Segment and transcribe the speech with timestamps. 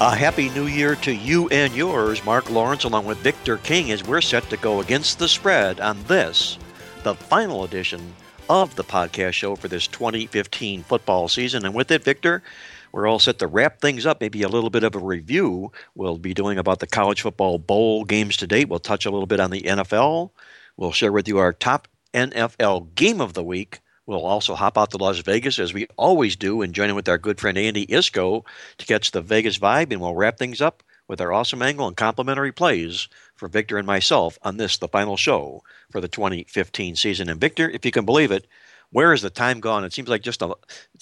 [0.00, 4.02] A happy new year to you and yours, Mark Lawrence, along with Victor King, as
[4.02, 6.58] we're set to go against the spread on this,
[7.04, 8.12] the final edition
[8.50, 11.64] of the podcast show for this 2015 football season.
[11.64, 12.42] And with it, Victor,
[12.90, 14.20] we're all set to wrap things up.
[14.20, 18.04] Maybe a little bit of a review we'll be doing about the college football bowl
[18.04, 18.68] games to date.
[18.68, 20.30] We'll touch a little bit on the NFL.
[20.76, 23.78] We'll share with you our top NFL game of the week.
[24.06, 27.08] We'll also hop out to Las Vegas as we always do and join in with
[27.08, 28.44] our good friend Andy Iskoe
[28.78, 29.92] to catch the Vegas vibe.
[29.92, 33.86] And we'll wrap things up with our awesome angle and complimentary plays for Victor and
[33.86, 37.28] myself on this, the final show for the 2015 season.
[37.28, 38.46] And Victor, if you can believe it,
[38.90, 39.84] where is the time gone?
[39.84, 40.54] It seems like just a,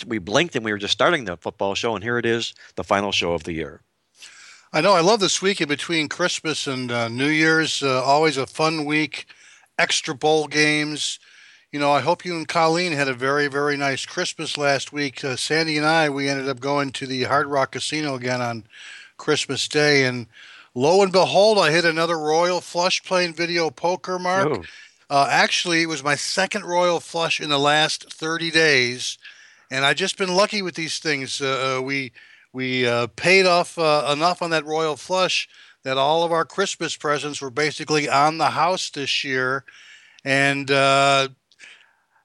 [0.06, 2.84] we blinked and we were just starting the football show, and here it is, the
[2.84, 3.83] final show of the year.
[4.72, 4.94] I know.
[4.94, 7.83] I love this week in between Christmas and uh, New Year's.
[7.83, 9.27] Uh, always a fun week.
[9.78, 11.19] Extra bowl games.
[11.73, 15.25] You know, I hope you and Colleen had a very, very nice Christmas last week.
[15.25, 18.65] Uh, Sandy and I, we ended up going to the Hard Rock Casino again on
[19.17, 20.27] Christmas Day, and
[20.75, 24.19] lo and behold, I hit another royal flush playing video poker.
[24.19, 24.48] Mark.
[24.50, 24.62] Oh.
[25.09, 29.17] Uh, actually, it was my second royal flush in the last 30 days,
[29.70, 31.41] and I've just been lucky with these things.
[31.41, 32.12] Uh, uh, we
[32.53, 35.48] we uh, paid off uh, enough on that royal flush
[35.84, 39.65] that all of our Christmas presents were basically on the house this year,
[40.23, 41.28] and uh,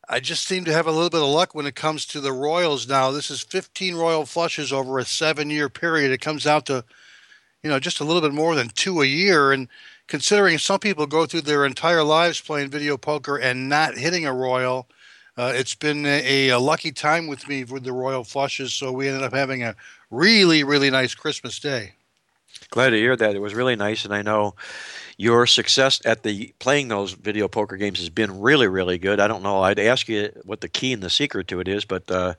[0.09, 2.31] I just seem to have a little bit of luck when it comes to the
[2.31, 3.11] Royals now.
[3.11, 6.11] This is 15 Royal flushes over a seven year period.
[6.11, 6.85] It comes out to,
[7.61, 9.51] you know, just a little bit more than two a year.
[9.51, 9.67] And
[10.07, 14.31] considering some people go through their entire lives playing video poker and not hitting a
[14.31, 14.87] Royal,
[15.35, 18.73] uh, it's been a, a lucky time with me with the Royal flushes.
[18.73, 19.75] So we ended up having a
[20.09, 21.96] really, really nice Christmas day.
[22.69, 23.35] Glad to hear that.
[23.35, 24.55] It was really nice, and I know
[25.17, 29.19] your success at the playing those video poker games has been really, really good.
[29.19, 29.61] I don't know.
[29.61, 32.33] I'd ask you what the key and the secret to it is, but uh,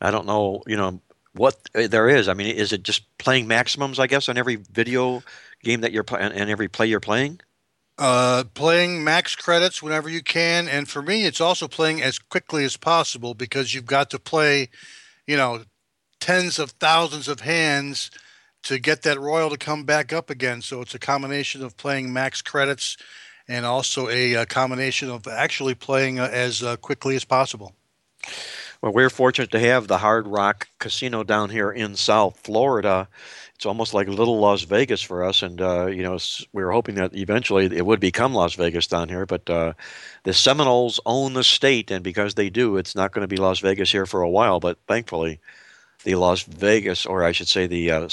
[0.00, 0.62] I don't know.
[0.66, 1.00] You know
[1.34, 2.28] what there is.
[2.28, 3.98] I mean, is it just playing maximums?
[3.98, 5.22] I guess on every video
[5.62, 7.40] game that you're playing and every play you're playing.
[7.98, 12.64] Uh, playing max credits whenever you can, and for me, it's also playing as quickly
[12.64, 14.70] as possible because you've got to play,
[15.26, 15.62] you know,
[16.18, 18.10] tens of thousands of hands
[18.64, 20.62] to get that royal to come back up again.
[20.62, 22.96] So it's a combination of playing max credits
[23.48, 27.74] and also a, a combination of actually playing uh, as uh, quickly as possible.
[28.80, 33.08] Well, we're fortunate to have the Hard Rock Casino down here in South Florida.
[33.54, 36.18] It's almost like little Las Vegas for us, and uh, you know
[36.52, 39.24] we were hoping that eventually it would become Las Vegas down here.
[39.24, 39.74] But uh,
[40.24, 43.60] the Seminoles own the state, and because they do, it's not going to be Las
[43.60, 44.58] Vegas here for a while.
[44.58, 45.38] But thankfully,
[46.02, 48.08] the Las Vegas, or I should say, the uh,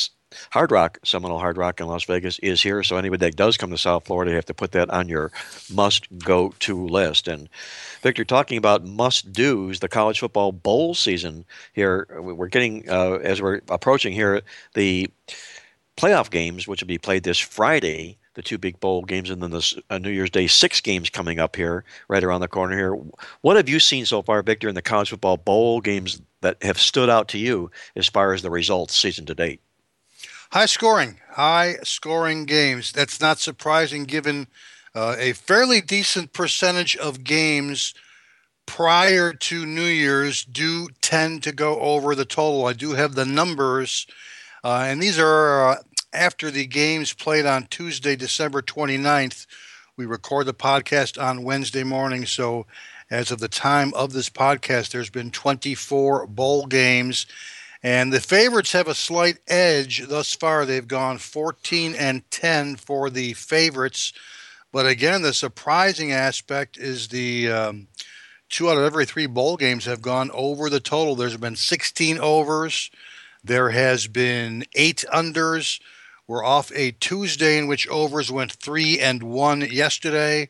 [0.52, 2.84] Hard Rock, Seminole Hard Rock in Las Vegas is here.
[2.84, 5.32] So anybody that does come to South Florida, you have to put that on your
[5.74, 7.28] must go to list.
[7.28, 7.50] And
[8.02, 13.42] Victor, talking about must dos, the college football bowl season here, we're getting, uh, as
[13.42, 14.42] we're approaching here,
[14.74, 15.10] the
[15.98, 19.52] playoff games, which will be played this Friday, the two big bowl games, and then
[19.52, 22.98] this uh, New Year's Day six games coming up here, right around the corner here.
[23.42, 26.80] What have you seen so far, Victor, in the college football bowl games that have
[26.80, 29.62] stood out to you as far as the results season to date?
[30.52, 32.92] High scoring, high scoring games.
[32.92, 34.48] That's not surprising given
[34.96, 37.94] uh, a fairly decent percentage of games
[38.66, 42.66] prior to New Year's do tend to go over the total.
[42.66, 44.08] I do have the numbers,
[44.64, 45.76] uh, and these are uh,
[46.14, 49.46] after the games played on Tuesday, December 29th.
[49.98, 52.66] We record the podcast on Wednesday morning, so
[53.12, 57.28] as of the time of this podcast, there's been 24 bowl games
[57.82, 60.66] and the favorites have a slight edge thus far.
[60.66, 64.12] They've gone 14 and 10 for the favorites.
[64.72, 67.88] But again, the surprising aspect is the um,
[68.50, 71.16] two out of every three bowl games have gone over the total.
[71.16, 72.92] There's been 16 overs,
[73.44, 75.80] there has been eight unders.
[76.28, 80.50] We're off a Tuesday in which overs went three and one yesterday.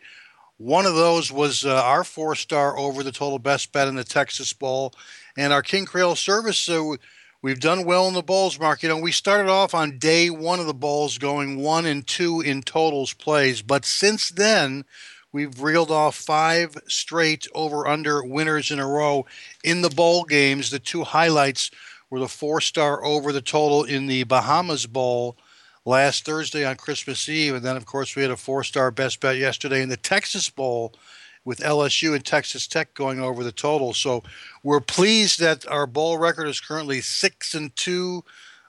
[0.58, 4.04] One of those was uh, our four star over the total best bet in the
[4.04, 4.94] Texas Bowl.
[5.38, 6.68] And our King Creole service.
[6.68, 6.96] Uh,
[7.42, 8.84] We've done well in the bowls, Mark.
[8.84, 12.42] You know, we started off on day one of the bowls going one and two
[12.42, 14.84] in totals plays, but since then,
[15.32, 19.26] we've reeled off five straight over under winners in a row
[19.64, 20.70] in the bowl games.
[20.70, 21.72] The two highlights
[22.10, 25.38] were the four star over the total in the Bahamas Bowl
[25.86, 27.56] last Thursday on Christmas Eve.
[27.56, 30.50] And then, of course, we had a four star best bet yesterday in the Texas
[30.50, 30.94] Bowl
[31.46, 33.94] with LSU and Texas Tech going over the total.
[33.94, 34.24] So
[34.64, 38.24] we're pleased that our bowl record is currently six and two,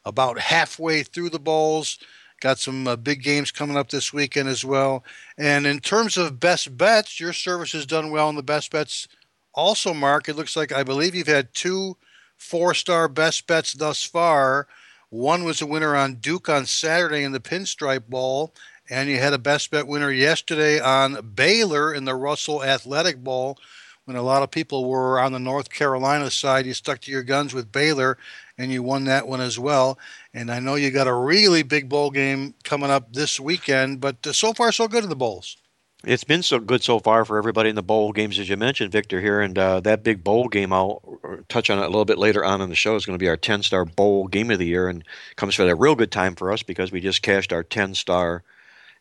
[0.04, 1.98] about halfway through the bowls.
[2.40, 5.04] Got some uh, big games coming up this weekend as well.
[5.36, 9.08] And in terms of best bets, your service has done well in the best bets.
[9.52, 11.96] Also, Mark, it looks like I believe you've had two
[12.36, 14.66] four star best bets thus far.
[15.10, 18.54] One was a winner on Duke on Saturday in the Pinstripe Bowl,
[18.90, 23.56] and you had a best bet winner yesterday on Baylor in the Russell Athletic Bowl.
[24.04, 27.22] When a lot of people were on the North Carolina side, you stuck to your
[27.22, 28.18] guns with Baylor
[28.58, 29.98] and you won that one as well.
[30.34, 34.26] And I know you got a really big bowl game coming up this weekend, but
[34.26, 35.56] uh, so far so good in the bowls.
[36.02, 38.90] It's been so good so far for everybody in the bowl games, as you mentioned,
[38.90, 39.40] Victor, here.
[39.40, 42.44] And uh, that big bowl game, I'll uh, touch on it a little bit later
[42.44, 44.66] on in the show, is going to be our 10 star bowl game of the
[44.66, 45.04] year and
[45.36, 48.42] comes at a real good time for us because we just cashed our 10 star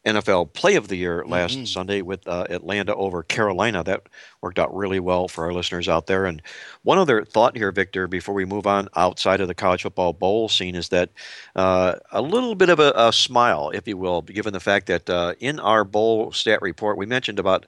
[0.06, 1.66] NFL Play of the Year last mm-hmm.
[1.66, 3.84] Sunday with uh, Atlanta over Carolina.
[3.84, 4.08] That
[4.42, 6.26] worked out really well for our listeners out there.
[6.26, 6.42] And
[6.84, 10.48] one other thought here, Victor, before we move on outside of the college football bowl
[10.48, 11.10] scene, is that
[11.56, 15.10] uh, a little bit of a, a, smile, if you will, given the fact that
[15.10, 17.66] uh, in our bowl stat report, we mentioned about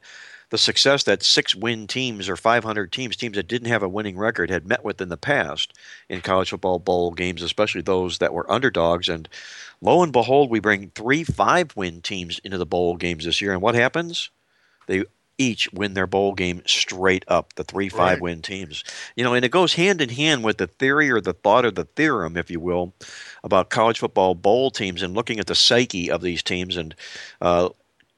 [0.51, 4.17] the success that six win teams or 500 teams, teams that didn't have a winning
[4.17, 5.73] record, had met with in the past
[6.09, 9.09] in college football bowl games, especially those that were underdogs.
[9.09, 9.27] And
[9.81, 13.53] lo and behold, we bring three five win teams into the bowl games this year.
[13.53, 14.29] And what happens?
[14.87, 15.05] They
[15.37, 18.21] each win their bowl game straight up, the three five right.
[18.21, 18.83] win teams.
[19.15, 21.71] You know, and it goes hand in hand with the theory or the thought or
[21.71, 22.93] the theorem, if you will,
[23.41, 26.93] about college football bowl teams and looking at the psyche of these teams and
[27.39, 27.69] uh,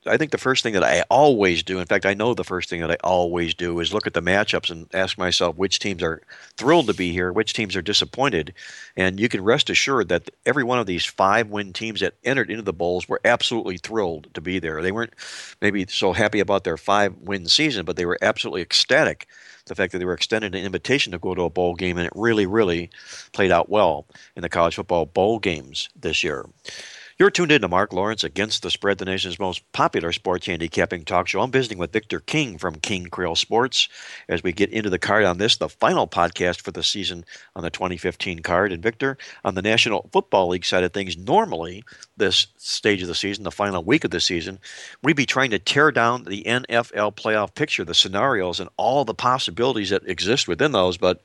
[0.06, 2.70] I think the first thing that I always do, in fact, I know the first
[2.70, 6.04] thing that I always do is look at the matchups and ask myself which teams
[6.04, 6.22] are
[6.58, 8.54] thrilled to be here, which teams are disappointed.
[8.98, 12.52] And you can rest assured that every one of these five win teams that entered
[12.52, 14.82] into the Bowls were absolutely thrilled to be there.
[14.82, 15.14] They weren't
[15.62, 19.28] maybe so happy about their five win season, but they were absolutely ecstatic
[19.66, 22.06] the fact that they were extended an invitation to go to a bowl game, and
[22.06, 22.90] it really, really
[23.32, 26.46] played out well in the college football bowl games this year.
[27.24, 31.06] You're tuned in to Mark Lawrence Against the Spread, the nation's most popular sports handicapping
[31.06, 31.40] talk show.
[31.40, 33.88] I'm visiting with Victor King from King Creole Sports
[34.28, 37.24] as we get into the card on this, the final podcast for the season
[37.56, 38.74] on the 2015 card.
[38.74, 41.86] And Victor, on the National Football League side of things, normally
[42.18, 44.60] this stage of the season, the final week of the season,
[45.02, 49.14] we'd be trying to tear down the NFL playoff picture, the scenarios, and all the
[49.14, 50.98] possibilities that exist within those.
[50.98, 51.22] But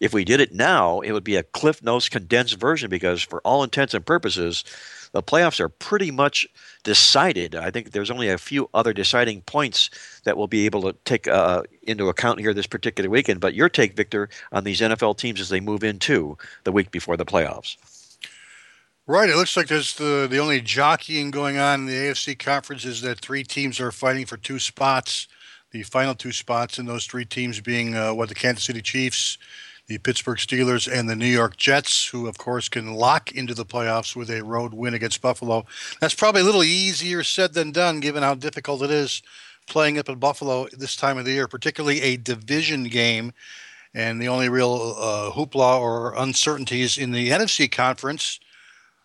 [0.00, 3.42] if we did it now, it would be a Cliff Notes condensed version because, for
[3.42, 4.64] all intents and purposes,
[5.12, 6.46] the playoffs are pretty much
[6.82, 7.54] decided.
[7.54, 9.90] I think there's only a few other deciding points
[10.24, 13.40] that we'll be able to take uh, into account here this particular weekend.
[13.40, 17.16] But your take, Victor, on these NFL teams as they move into the week before
[17.16, 17.76] the playoffs.
[19.06, 19.28] Right.
[19.28, 23.02] It looks like there's the the only jockeying going on in the AFC conference is
[23.02, 25.26] that three teams are fighting for two spots.
[25.72, 29.38] The final two spots in those three teams being uh, what the Kansas City Chiefs,
[29.92, 33.66] the Pittsburgh Steelers and the New York Jets, who, of course, can lock into the
[33.66, 35.66] playoffs with a road win against Buffalo.
[36.00, 39.22] That's probably a little easier said than done, given how difficult it is
[39.66, 43.34] playing up in Buffalo this time of the year, particularly a division game.
[43.92, 48.40] And the only real uh, hoopla or uncertainties in the NFC conference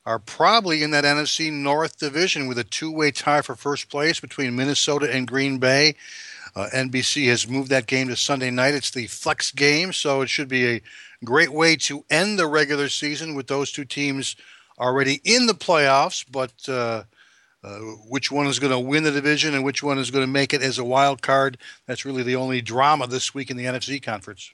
[0.05, 4.21] are probably in that NFC North division with a two way tie for first place
[4.21, 5.95] between Minnesota and Green Bay.
[6.57, 8.73] Uh, NBC has moved that game to Sunday night.
[8.73, 10.81] It's the flex game, so it should be a
[11.23, 14.35] great way to end the regular season with those two teams
[14.79, 16.25] already in the playoffs.
[16.27, 17.03] But uh,
[17.63, 17.77] uh,
[18.09, 20.51] which one is going to win the division and which one is going to make
[20.51, 21.59] it as a wild card?
[21.85, 24.51] That's really the only drama this week in the NFC conference.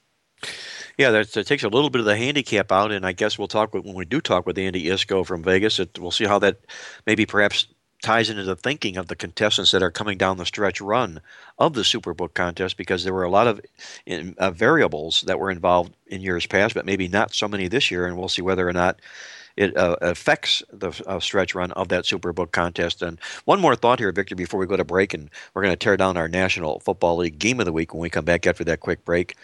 [0.97, 3.47] Yeah, that, that, takes a little bit of the handicap out, and I guess we'll
[3.47, 5.79] talk with, when we do talk with Andy Iskoe from Vegas.
[5.79, 6.65] It, we'll see how that
[7.07, 7.67] maybe perhaps
[8.03, 11.21] ties into the thinking of the contestants that are coming down the stretch run
[11.57, 13.61] of the Superbook contest because there were a lot of
[14.05, 17.89] in, uh, variables that were involved in years past, but maybe not so many this
[17.89, 18.99] year, and we'll see whether or not
[19.55, 23.01] it uh, affects the uh, stretch run of that Superbook contest.
[23.01, 25.77] And one more thought here, Victor, before we go to break, and we're going to
[25.77, 28.63] tear down our National Football League Game of the Week when we come back after
[28.65, 29.35] that quick break.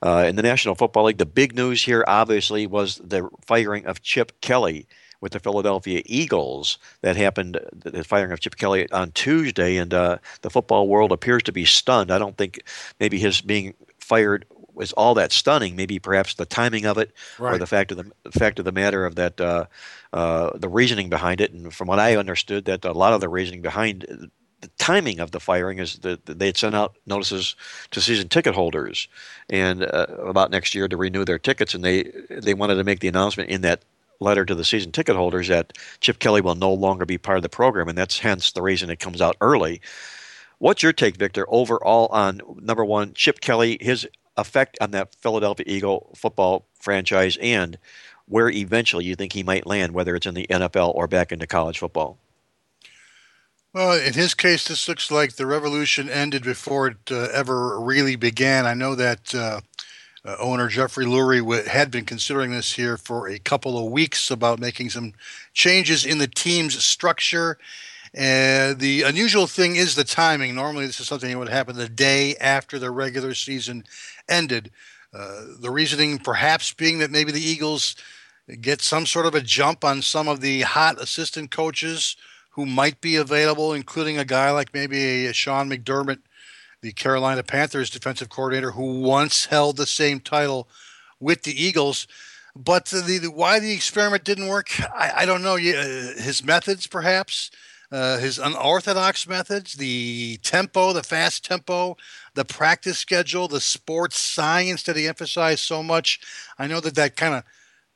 [0.00, 4.00] Uh, in the National Football League, the big news here, obviously, was the firing of
[4.00, 4.86] Chip Kelly
[5.20, 10.18] with the Philadelphia Eagles that happened, the firing of Chip Kelly on Tuesday, and uh,
[10.42, 12.10] the football world appears to be stunned.
[12.10, 12.60] I don't think
[13.00, 14.44] maybe his being fired
[14.74, 15.74] was all that stunning.
[15.74, 17.54] Maybe perhaps the timing of it, right.
[17.54, 19.66] or the fact of the, the, fact of the matter of that, uh,
[20.12, 21.52] uh, the reasoning behind it.
[21.52, 25.30] And from what I understood, that a lot of the reasoning behind the timing of
[25.30, 27.54] the firing is that they had sent out notices
[27.90, 29.08] to season ticket holders
[29.48, 33.00] and uh, about next year to renew their tickets, and they they wanted to make
[33.00, 33.82] the announcement in that
[34.20, 37.42] letter to the season ticket holders that Chip Kelly will no longer be part of
[37.42, 39.80] the program, and that's hence the reason it comes out early.
[40.58, 45.64] What's your take, Victor, overall on number one, Chip Kelly, his effect on that Philadelphia
[45.68, 47.78] Eagle football franchise, and
[48.26, 51.46] where eventually you think he might land, whether it's in the NFL or back into
[51.46, 52.18] college football?
[53.72, 58.16] Well, in his case, this looks like the revolution ended before it uh, ever really
[58.16, 58.66] began.
[58.66, 59.60] I know that uh,
[60.24, 64.30] uh, owner Jeffrey Lurie w- had been considering this here for a couple of weeks
[64.30, 65.14] about making some
[65.52, 67.58] changes in the team's structure.
[68.14, 70.54] And the unusual thing is the timing.
[70.54, 73.84] Normally, this is something that would happen the day after the regular season
[74.28, 74.70] ended.
[75.12, 77.96] Uh, the reasoning perhaps being that maybe the Eagles
[78.60, 82.16] get some sort of a jump on some of the hot assistant coaches
[82.50, 86.18] who might be available, including a guy like maybe a Sean McDermott,
[86.80, 90.68] the Carolina Panthers defensive coordinator, who once held the same title
[91.20, 92.06] with the Eagles.
[92.54, 95.56] But the, the why the experiment didn't work, I, I don't know.
[95.56, 97.50] His methods, perhaps,
[97.90, 101.96] uh, his unorthodox methods, the tempo, the fast tempo,
[102.34, 106.20] the practice schedule, the sports science that he emphasized so much.
[106.58, 107.44] I know that that kind of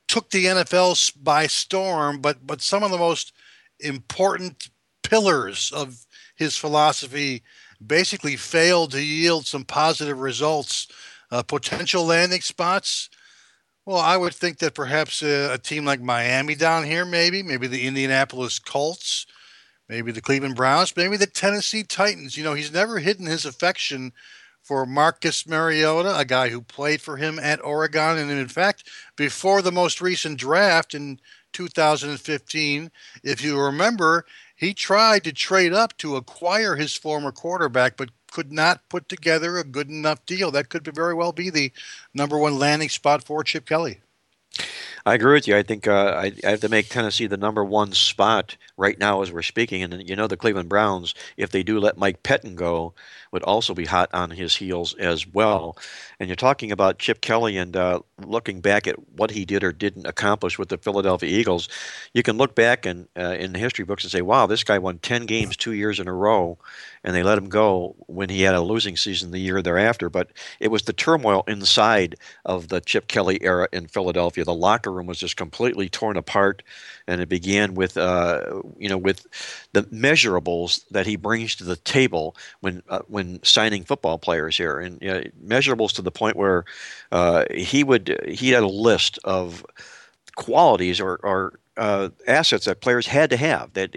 [0.07, 3.33] took the NFL by storm, but but some of the most
[3.79, 4.69] important
[5.03, 7.43] pillars of his philosophy
[7.87, 10.87] basically failed to yield some positive results.
[11.31, 13.09] Uh, potential landing spots.
[13.85, 17.41] Well, I would think that perhaps a, uh, a, team like Miami down here, maybe,
[17.41, 19.25] maybe the Indianapolis Colts,
[19.89, 22.37] maybe the Cleveland Browns, maybe the Tennessee Titans.
[22.37, 24.13] You know, he's never hidden his affection
[24.61, 28.19] for Marcus Mariota, a guy who played for him at Oregon.
[28.19, 28.87] And in fact,
[29.17, 31.19] before the most recent draft in
[31.53, 32.91] 2015.
[33.23, 34.25] If you remember,
[34.55, 39.57] he tried to trade up to acquire his former quarterback, but could not put together
[39.57, 40.51] a good enough deal.
[40.51, 41.71] That could very well be the
[42.13, 44.01] number one landing spot for Chip Kelly.
[45.05, 45.57] I agree with you.
[45.57, 49.21] I think uh, I, I, have to make Tennessee the number one spot right now
[49.21, 49.83] as we're speaking.
[49.83, 52.93] And you know, the Cleveland Browns, if they do let Mike Pettine go,
[53.33, 55.75] would also be hot on his heels as well.
[56.19, 59.73] And you're talking about Chip Kelly and uh, looking back at what he did or
[59.73, 61.67] didn't accomplish with the Philadelphia Eagles.
[62.13, 64.77] You can look back in, uh, in the history books and say, wow, this guy
[64.77, 66.59] won 10 games two years in a row,
[67.03, 70.11] and they let him go when he had a losing season the year thereafter.
[70.11, 70.29] But
[70.59, 74.45] it was the turmoil inside of the Chip Kelly era in Philadelphia.
[74.45, 76.63] The locker room was just completely torn apart
[77.07, 79.25] and it began with uh, you know with
[79.73, 84.79] the measurables that he brings to the table when uh, when signing football players here,
[84.79, 86.65] and you know, measurables to the point where
[87.11, 89.65] uh, he would he had a list of
[90.35, 93.73] qualities or, or uh, assets that players had to have.
[93.73, 93.93] That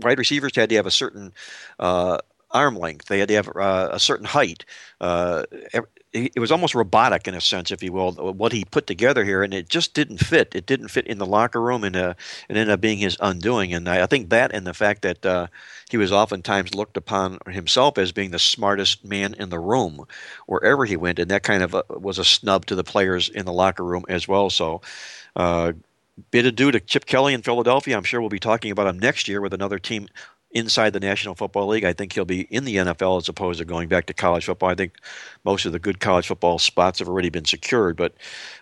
[0.00, 1.32] wide receivers had to have a certain
[1.78, 2.18] uh,
[2.50, 3.06] arm length.
[3.06, 4.64] They had to have uh, a certain height.
[6.14, 9.24] Uh, it was almost robotic in a sense, if you will, what he put together
[9.24, 10.54] here, and it just didn't fit.
[10.54, 12.14] It didn't fit in the locker room, and uh,
[12.48, 13.74] it ended up being his undoing.
[13.74, 15.46] And I, I think that, and the fact that uh,
[15.90, 20.04] he was oftentimes looked upon himself as being the smartest man in the room
[20.46, 23.46] wherever he went, and that kind of uh, was a snub to the players in
[23.46, 24.50] the locker room as well.
[24.50, 24.80] So.
[25.36, 25.72] Uh,
[26.30, 27.96] bid adieu to Chip Kelly in Philadelphia.
[27.96, 30.08] I'm sure we'll be talking about him next year with another team
[30.54, 31.84] inside the National Football League.
[31.84, 34.70] I think he'll be in the NFL as opposed to going back to college football.
[34.70, 34.94] I think
[35.44, 37.96] most of the good college football spots have already been secured.
[37.96, 38.14] But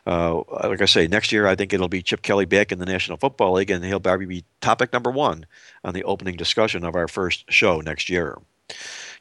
[0.06, 2.87] uh, like I say, next year I think it'll be Chip Kelly back in the
[2.87, 5.46] National Football League, and he'll probably be topic number one
[5.84, 8.38] on the opening discussion of our first show next year.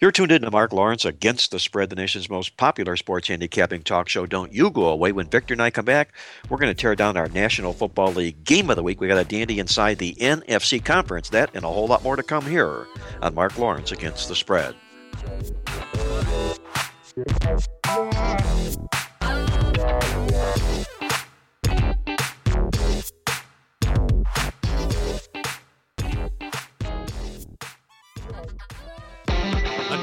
[0.02, 3.84] You're tuned in to Mark Lawrence Against the Spread, the nation's most popular sports handicapping
[3.84, 4.26] talk show.
[4.26, 5.12] Don't you go away.
[5.12, 6.14] When Victor and I come back,
[6.50, 9.00] we're going to tear down our National Football League game of the week.
[9.00, 11.30] We got a dandy inside the NFC Conference.
[11.30, 12.88] That and a whole lot more to come here
[13.22, 14.76] on Mark Lawrence Against the Spread.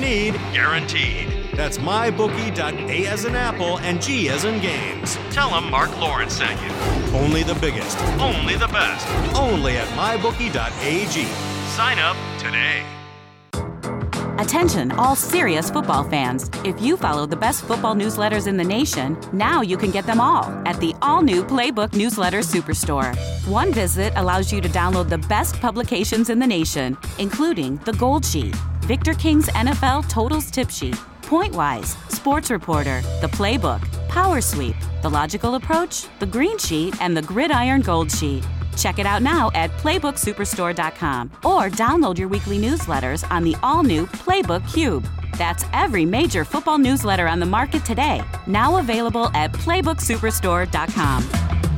[0.00, 1.28] need need, guaranteed.
[1.54, 5.16] That's mybookie.a as in apple and G as in games.
[5.30, 6.72] Tell them Mark Lawrence sent you.
[7.18, 11.24] Only the biggest, only the best, only at mybookie.ag.
[11.76, 12.84] Sign up today.
[14.38, 16.50] Attention, all serious football fans.
[16.64, 20.18] If you follow the best football newsletters in the nation, now you can get them
[20.18, 23.14] all at the all new Playbook Newsletter Superstore.
[23.46, 28.24] One visit allows you to download the best publications in the nation, including The Gold
[28.24, 28.56] Sheet,
[28.90, 35.08] Victor King's NFL Totals Tip Sheet, Point Wise, Sports Reporter, The Playbook, Power Sweep, The
[35.08, 38.42] Logical Approach, The Green Sheet, and The Gridiron Gold Sheet.
[38.76, 44.08] Check it out now at PlaybookSuperstore.com or download your weekly newsletters on the all new
[44.08, 45.06] Playbook Cube.
[45.38, 51.69] That's every major football newsletter on the market today, now available at PlaybookSuperstore.com.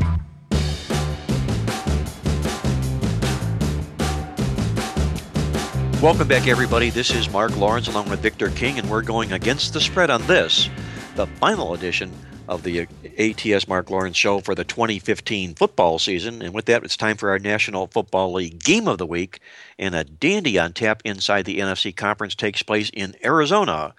[6.03, 6.91] Welcome back, everybody.
[6.91, 10.27] This is Mark Lawrence along with Victor King, and we're going against the spread on
[10.27, 10.69] this,
[11.15, 12.11] the final edition
[12.49, 12.89] of the
[13.21, 16.43] ATS Mark Lawrence Show for the 2015 football season.
[16.43, 19.39] And with that, it's time for our National Football League Game of the Week.
[19.79, 23.95] And a dandy on tap inside the NFC Conference takes place in Arizona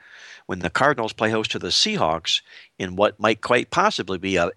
[0.45, 2.41] when the Cardinals play host to the Seahawks
[2.77, 4.51] in what might quite possibly be a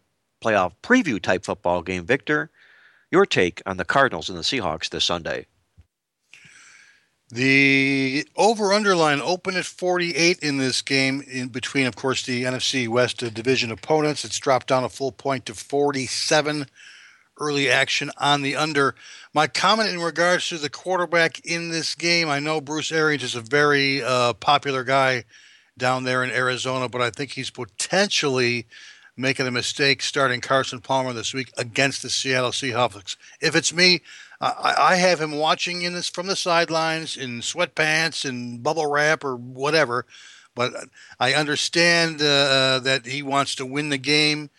[0.44, 2.06] playoff preview type football game.
[2.06, 2.50] Victor,
[3.12, 5.46] your take on the Cardinals and the Seahawks this Sunday?
[7.30, 12.86] The over underline open at 48 in this game, in between, of course, the NFC
[12.86, 14.24] West division opponents.
[14.24, 16.66] It's dropped down a full point to 47.
[17.38, 18.94] Early action on the under.
[19.34, 23.34] My comment in regards to the quarterback in this game I know Bruce Arians is
[23.34, 25.24] a very uh, popular guy
[25.76, 28.66] down there in Arizona, but I think he's potentially
[29.16, 33.16] making a mistake starting Carson Palmer this week against the Seattle Seahawks.
[33.40, 34.00] If it's me,
[34.40, 39.24] I, I have him watching in this from the sidelines in sweatpants and bubble wrap
[39.24, 40.06] or whatever.
[40.54, 40.72] But
[41.20, 44.50] I understand uh, uh, that he wants to win the game.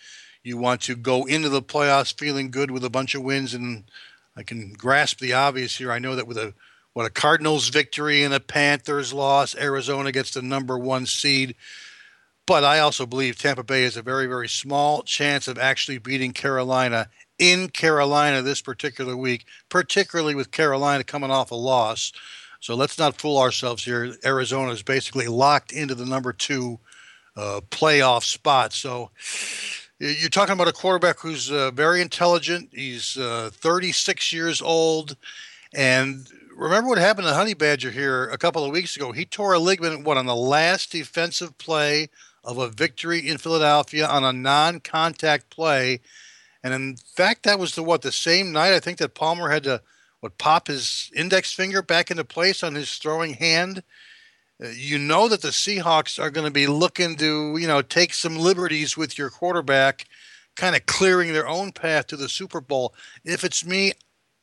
[0.44, 3.84] You want to go into the playoffs feeling good with a bunch of wins, and
[4.36, 5.92] I can grasp the obvious here.
[5.92, 6.54] I know that with a
[6.94, 11.56] what a Cardinals victory and a Panthers loss, Arizona gets the number one seed.
[12.48, 16.32] But I also believe Tampa Bay has a very, very small chance of actually beating
[16.32, 22.12] Carolina in Carolina this particular week, particularly with Carolina coming off a loss.
[22.60, 24.16] So let's not fool ourselves here.
[24.26, 26.80] Arizona is basically locked into the number two
[27.36, 28.74] uh, playoff spot.
[28.74, 29.12] So
[30.00, 32.70] you're talking about a quarterback who's uh, very intelligent.
[32.74, 35.16] He's uh, 36 years old.
[35.74, 39.12] And remember what happened to Honey Badger here a couple of weeks ago?
[39.12, 42.10] He tore a ligament, what, on the last defensive play
[42.44, 46.00] of a victory in Philadelphia on a non contact play
[46.74, 49.64] and in fact, that was the what the same night I think that Palmer had
[49.64, 49.82] to
[50.20, 53.84] what pop his index finger back into place on his throwing hand.
[54.64, 58.14] Uh, you know that the Seahawks are going to be looking to you know take
[58.14, 60.06] some liberties with your quarterback,
[60.56, 62.94] kind of clearing their own path to the Super Bowl.
[63.24, 63.94] If it's me,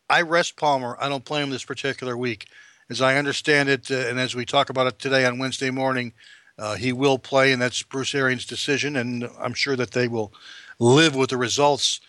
[0.09, 0.97] I rest Palmer.
[1.01, 2.47] I don't play him this particular week.
[2.91, 6.13] As I understand it, uh, and as we talk about it today on Wednesday morning,
[6.59, 8.97] uh, he will play, and that's Bruce Arians' decision.
[8.97, 10.33] And I'm sure that they will
[10.79, 12.01] live with the results.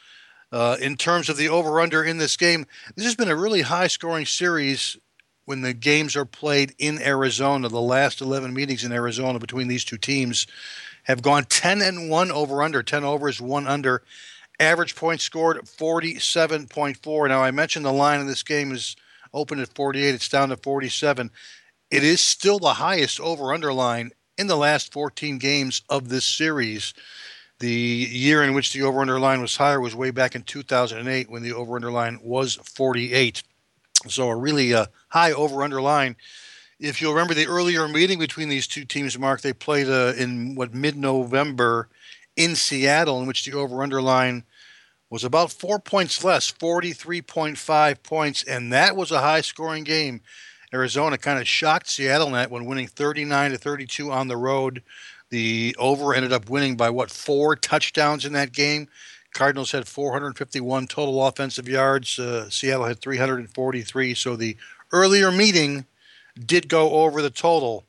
[0.51, 3.62] Uh, in terms of the over under in this game, this has been a really
[3.62, 4.97] high scoring series
[5.45, 7.69] when the games are played in Arizona.
[7.69, 10.47] The last 11 meetings in Arizona between these two teams
[11.03, 14.01] have gone 10 and 1 over under, 10 overs, 1 under.
[14.60, 17.27] Average points scored 47.4.
[17.27, 18.95] Now, I mentioned the line in this game is
[19.34, 21.29] open at 48, it's down to 47.
[21.91, 26.25] It is still the highest over under line in the last 14 games of this
[26.25, 26.93] series.
[27.59, 31.29] The year in which the over under line was higher was way back in 2008
[31.29, 33.43] when the over under line was 48.
[34.07, 36.17] So a really uh, high over under line.
[36.79, 40.55] If you'll remember the earlier meeting between these two teams, Mark, they played uh, in
[40.55, 41.87] what mid November
[42.35, 44.43] in Seattle, in which the over under line
[45.09, 50.21] was about four points less, 43.5 points, and that was a high scoring game.
[50.73, 54.83] Arizona kind of shocked Seattle net when winning 39 to 32 on the road.
[55.29, 58.88] The over ended up winning by what four touchdowns in that game.
[59.33, 62.17] Cardinals had 451 total offensive yards.
[62.17, 64.13] Uh, Seattle had 343.
[64.13, 64.55] So the
[64.91, 65.85] earlier meeting
[66.45, 67.83] did go over the total.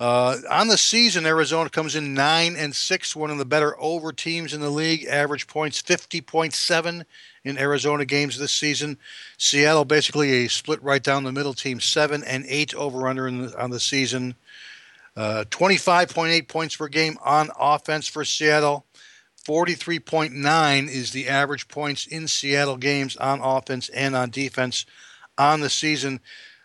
[0.00, 4.12] Uh, on the season, Arizona comes in nine and six, one of the better over
[4.12, 5.04] teams in the league.
[5.04, 7.04] Average points 50.7
[7.44, 8.98] in Arizona games this season.
[9.38, 13.58] Seattle basically a split right down the middle team, seven and eight over under the,
[13.58, 14.34] on the season.
[15.16, 18.86] Uh, 25.8 points per game on offense for Seattle.
[19.46, 24.86] 43.9 is the average points in Seattle games on offense and on defense
[25.36, 26.20] on the season.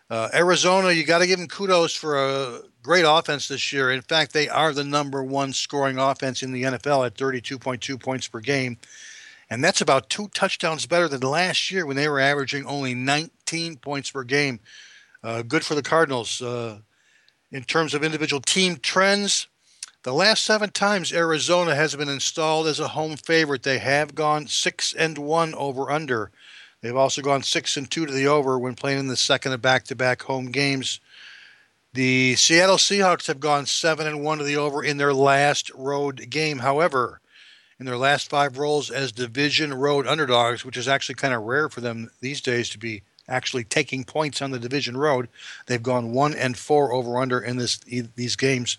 [0.09, 3.91] Uh, Arizona, you got to give them kudos for a great offense this year.
[3.91, 8.27] In fact, they are the number one scoring offense in the NFL at 32.2 points
[8.27, 8.77] per game.
[9.49, 13.77] And that's about two touchdowns better than last year when they were averaging only 19
[13.77, 14.59] points per game.
[15.23, 16.41] Uh, good for the Cardinals.
[16.41, 16.79] Uh,
[17.51, 19.47] In terms of individual team trends,
[20.03, 24.45] the last seven times Arizona has been installed as a home favorite, they have gone
[24.45, 26.29] six and one over under.
[26.81, 29.63] They've also gone six and two to the over when playing in the second of
[29.63, 30.99] back-to-back home games.
[31.93, 36.29] The Seattle Seahawks have gone seven and one to the over in their last road
[36.29, 36.59] game.
[36.59, 37.19] However,
[37.79, 41.67] in their last five rolls as division road underdogs, which is actually kind of rare
[41.67, 45.29] for them these days to be actually taking points on the division road,
[45.67, 48.77] they've gone one and four over under in this these games.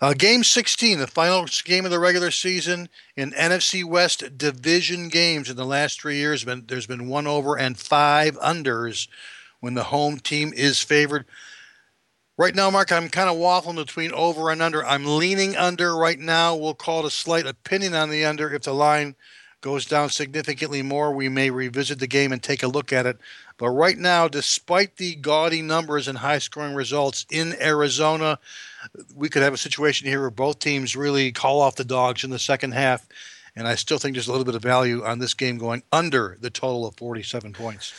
[0.00, 5.50] Uh, game 16, the final game of the regular season in NFC West division games
[5.50, 6.44] in the last three years.
[6.44, 9.08] Been, there's been one over and five unders
[9.58, 11.24] when the home team is favored.
[12.36, 14.86] Right now, Mark, I'm kind of waffling between over and under.
[14.86, 16.54] I'm leaning under right now.
[16.54, 18.54] We'll call it a slight opinion on the under.
[18.54, 19.16] If the line
[19.60, 23.18] goes down significantly more, we may revisit the game and take a look at it.
[23.56, 28.38] But right now, despite the gaudy numbers and high scoring results in Arizona,
[29.14, 32.30] we could have a situation here where both teams really call off the dogs in
[32.30, 33.06] the second half.
[33.56, 36.36] And I still think there's a little bit of value on this game going under
[36.40, 37.92] the total of 47 points.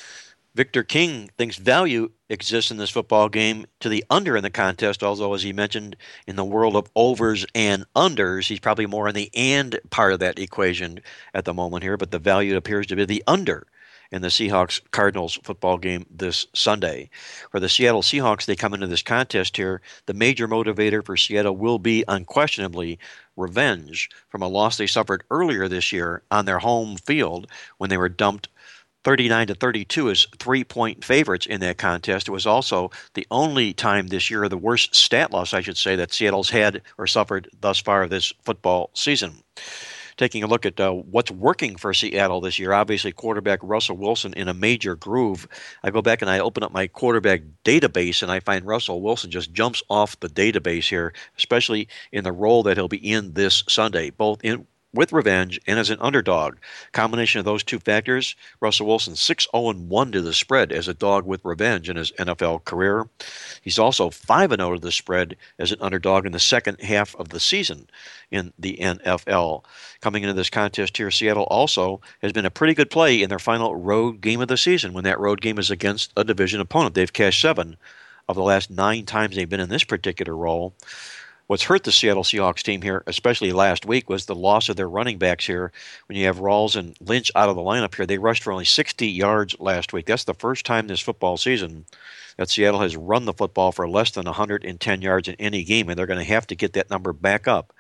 [0.60, 5.02] Victor King thinks value exists in this football game to the under in the contest,
[5.02, 5.96] although, as he mentioned,
[6.28, 10.20] in the world of overs and unders, he's probably more in the and part of
[10.20, 11.00] that equation
[11.34, 13.68] at the moment here, but the value appears to be the under
[14.12, 17.10] in the Seahawks Cardinals football game this Sunday.
[17.52, 19.82] For the Seattle Seahawks, they come into this contest here.
[20.08, 23.00] The major motivator for Seattle will be unquestionably
[23.38, 27.96] revenge from a loss they suffered earlier this year on their home field when they
[27.96, 28.50] were dumped
[29.04, 32.28] 39 to 32 as three point favorites in that contest.
[32.28, 35.96] It was also the only time this year, the worst stat loss, I should say,
[35.96, 39.44] that Seattle's had or suffered thus far this football season.
[40.18, 44.34] Taking a look at uh, what's working for Seattle this year, obviously quarterback Russell Wilson
[44.34, 45.48] in a major groove.
[45.82, 49.32] I go back and I open up my quarterback database and I find Russell Wilson
[49.32, 53.64] just jumps off the database here, especially in the role that he'll be in this
[53.70, 56.58] Sunday, both in with revenge and as an underdog.
[56.92, 60.94] Combination of those two factors, Russell Wilson 6 0 1 to the spread as a
[60.94, 63.08] dog with revenge in his NFL career.
[63.62, 67.30] He's also 5 0 to the spread as an underdog in the second half of
[67.30, 67.88] the season
[68.32, 69.64] in the NFL.
[70.02, 73.40] Coming into this contest here, Seattle also has been a pretty good play in their
[73.40, 76.96] final road game of the season when that road game is against a division opponent.
[76.96, 77.78] They've cashed seven
[78.28, 80.74] of the last nine times they've been in this particular role.
[81.50, 84.88] What's hurt the Seattle Seahawks team here, especially last week, was the loss of their
[84.88, 85.72] running backs here.
[86.06, 88.66] When you have Rawls and Lynch out of the lineup here, they rushed for only
[88.66, 90.06] 60 yards last week.
[90.06, 91.86] That's the first time this football season
[92.38, 95.98] that Seattle has run the football for less than 110 yards in any game, and
[95.98, 97.74] they're going to have to get that number back up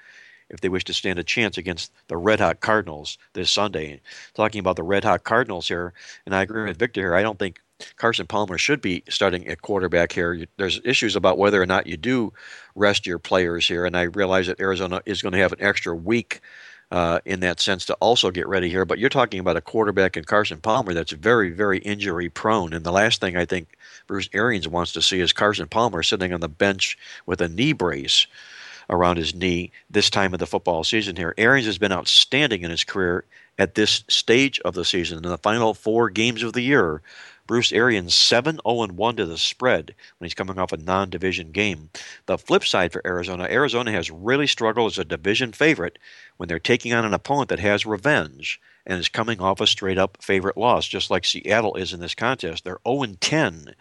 [0.49, 4.01] if they wish to stand a chance against the Red Hot Cardinals this Sunday.
[4.33, 5.93] Talking about the Red Hot Cardinals here,
[6.25, 7.13] and I agree with Victor here.
[7.13, 7.61] I don't think
[7.95, 10.45] Carson Palmer should be starting at quarterback here.
[10.57, 12.33] There's issues about whether or not you do
[12.75, 15.95] rest your players here, and I realize that Arizona is going to have an extra
[15.95, 16.41] week
[16.91, 18.85] uh, in that sense to also get ready here.
[18.85, 22.73] But you're talking about a quarterback in Carson Palmer that's very, very injury prone.
[22.73, 26.33] And the last thing I think Bruce Arians wants to see is Carson Palmer sitting
[26.33, 28.27] on the bench with a knee brace
[28.89, 31.35] around his knee this time of the football season here.
[31.37, 33.23] Arians has been outstanding in his career
[33.59, 35.23] at this stage of the season.
[35.23, 37.03] In the final four games of the year,
[37.49, 41.49] Bruce Arians 7 0 1 to the spread when he's coming off a non division
[41.51, 41.89] game.
[42.27, 45.97] The flip side for Arizona Arizona has really struggled as a division favorite
[46.37, 49.97] when they're taking on an opponent that has revenge and is coming off a straight
[49.97, 52.65] up favorite loss, just like Seattle is in this contest.
[52.65, 53.73] They're 0 10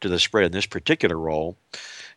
[0.00, 1.56] to the spread in this particular role.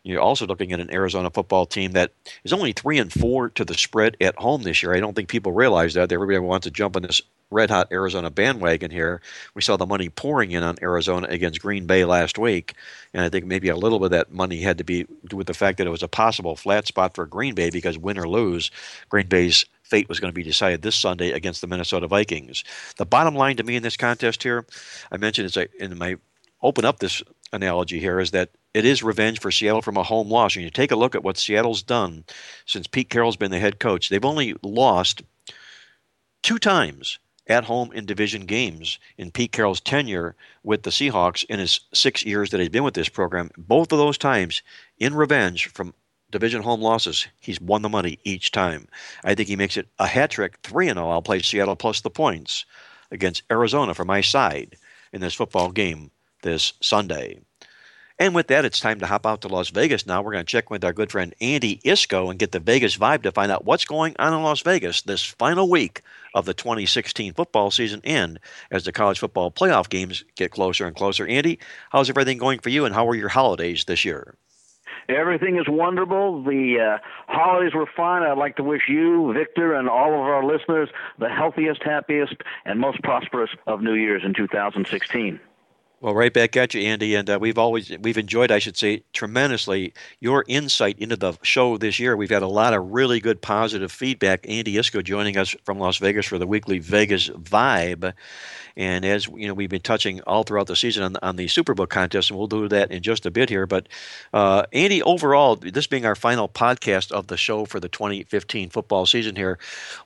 [0.02, 2.10] You're also looking at an Arizona football team that
[2.42, 4.92] is only three and four to the spread at home this year.
[4.92, 6.10] I don't think people realize that.
[6.10, 9.20] Everybody wants to jump on this red hot Arizona bandwagon here.
[9.54, 12.74] We saw the money pouring in on Arizona against Green Bay last week,
[13.14, 15.54] and I think maybe a little bit of that money had to be with the
[15.54, 18.70] fact that it was a possible flat spot for Green Bay because win or lose,
[19.08, 22.64] Green Bay's fate was going to be decided this Sunday against the Minnesota Vikings.
[22.96, 24.66] The bottom line to me in this contest here,
[25.12, 26.16] I mentioned as I in my
[26.62, 30.28] open up this analogy here is that it is revenge for Seattle from a home
[30.28, 30.56] loss.
[30.56, 32.24] And you take a look at what Seattle's done
[32.66, 34.08] since Pete Carroll's been the head coach.
[34.08, 35.22] They've only lost
[36.42, 41.58] two times at home in division games in Pete Carroll's tenure with the Seahawks in
[41.58, 43.50] his six years that he's been with this program.
[43.56, 44.62] Both of those times,
[44.98, 45.94] in revenge from
[46.30, 48.88] division home losses, he's won the money each time.
[49.24, 51.08] I think he makes it a hat trick, 3 0.
[51.08, 52.64] I'll play Seattle plus the points
[53.10, 54.76] against Arizona for my side
[55.12, 56.10] in this football game
[56.42, 57.40] this Sunday.
[58.18, 60.22] And with that, it's time to hop out to Las Vegas now.
[60.22, 63.22] We're going to check with our good friend Andy Iskoe and get the Vegas vibe
[63.22, 66.00] to find out what's going on in Las Vegas this final week
[66.34, 68.38] of the 2016 football season and
[68.70, 71.26] as the college football playoff games get closer and closer.
[71.26, 71.58] Andy,
[71.90, 74.34] how's everything going for you and how were your holidays this year?
[75.10, 76.42] Everything is wonderful.
[76.42, 76.98] The uh,
[77.28, 78.22] holidays were fun.
[78.22, 82.80] I'd like to wish you, Victor, and all of our listeners the healthiest, happiest, and
[82.80, 85.38] most prosperous of New Year's in 2016.
[86.02, 89.02] Well, right back at you, Andy, and uh, we've always we've enjoyed, I should say,
[89.14, 92.14] tremendously your insight into the show this year.
[92.14, 94.44] We've had a lot of really good positive feedback.
[94.46, 98.12] Andy Iskoe joining us from Las Vegas for the weekly Vegas Vibe,
[98.76, 101.88] and as you know, we've been touching all throughout the season on, on the Superbook
[101.88, 103.66] contest, and we'll do that in just a bit here.
[103.66, 103.88] But
[104.34, 109.06] uh, Andy, overall, this being our final podcast of the show for the 2015 football
[109.06, 109.58] season here,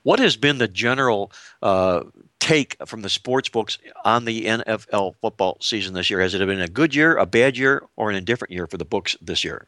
[0.03, 2.03] what has been the general uh,
[2.51, 6.19] take from the sports books on the NFL football season this year?
[6.19, 8.83] Has it been a good year, a bad year, or an indifferent year for the
[8.83, 9.67] books this year?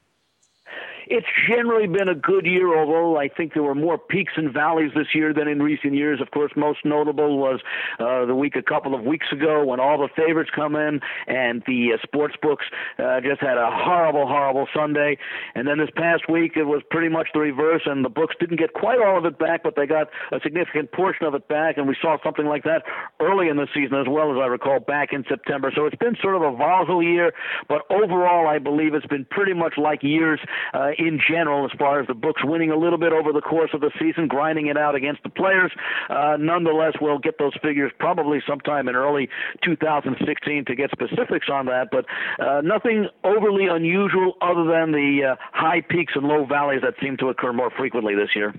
[1.07, 4.91] It's generally been a good year, although I think there were more peaks and valleys
[4.95, 6.21] this year than in recent years.
[6.21, 7.59] Of course, most notable was
[7.99, 11.63] uh, the week a couple of weeks ago when all the favorites come in and
[11.67, 12.65] the uh, sports books
[12.99, 15.17] uh, just had a horrible, horrible Sunday.
[15.55, 18.57] And then this past week it was pretty much the reverse, and the books didn't
[18.57, 21.77] get quite all of it back, but they got a significant portion of it back.
[21.77, 22.83] And we saw something like that
[23.19, 25.71] early in the season as well, as I recall, back in September.
[25.75, 27.33] So it's been sort of a volatile year,
[27.67, 30.39] but overall, I believe it's been pretty much like years.
[30.73, 33.71] Uh, in general as far as the books winning a little bit over the course
[33.73, 35.71] of the season, grinding it out against the players.
[36.09, 39.29] Uh, nonetheless, we'll get those figures probably sometime in early
[39.63, 42.05] 2016 to get specifics on that, but
[42.43, 47.17] uh, nothing overly unusual other than the uh, high peaks and low valleys that seem
[47.17, 48.53] to occur more frequently this year.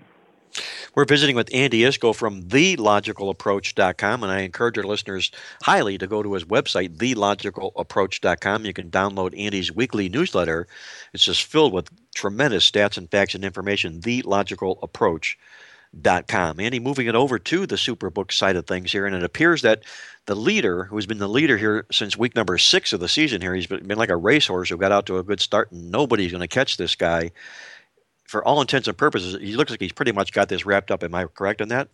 [0.94, 6.22] We're visiting with Andy Iskoe from TheLogicalApproach.com, and I encourage our listeners highly to go
[6.22, 8.64] to his website, TheLogicalApproach.com.
[8.64, 10.68] You can download Andy's weekly newsletter.
[11.12, 14.02] It's just filled with tremendous stats and facts and information.
[14.02, 16.61] TheLogicalApproach.com.
[16.61, 19.83] Andy, moving it over to the Superbook side of things here, and it appears that
[20.26, 23.57] the leader, who's been the leader here since week number six of the season here,
[23.57, 26.40] he's been like a racehorse who got out to a good start, and nobody's going
[26.40, 27.33] to catch this guy
[28.24, 31.02] for all intents and purposes, he looks like he's pretty much got this wrapped up.
[31.04, 31.88] Am I correct on that?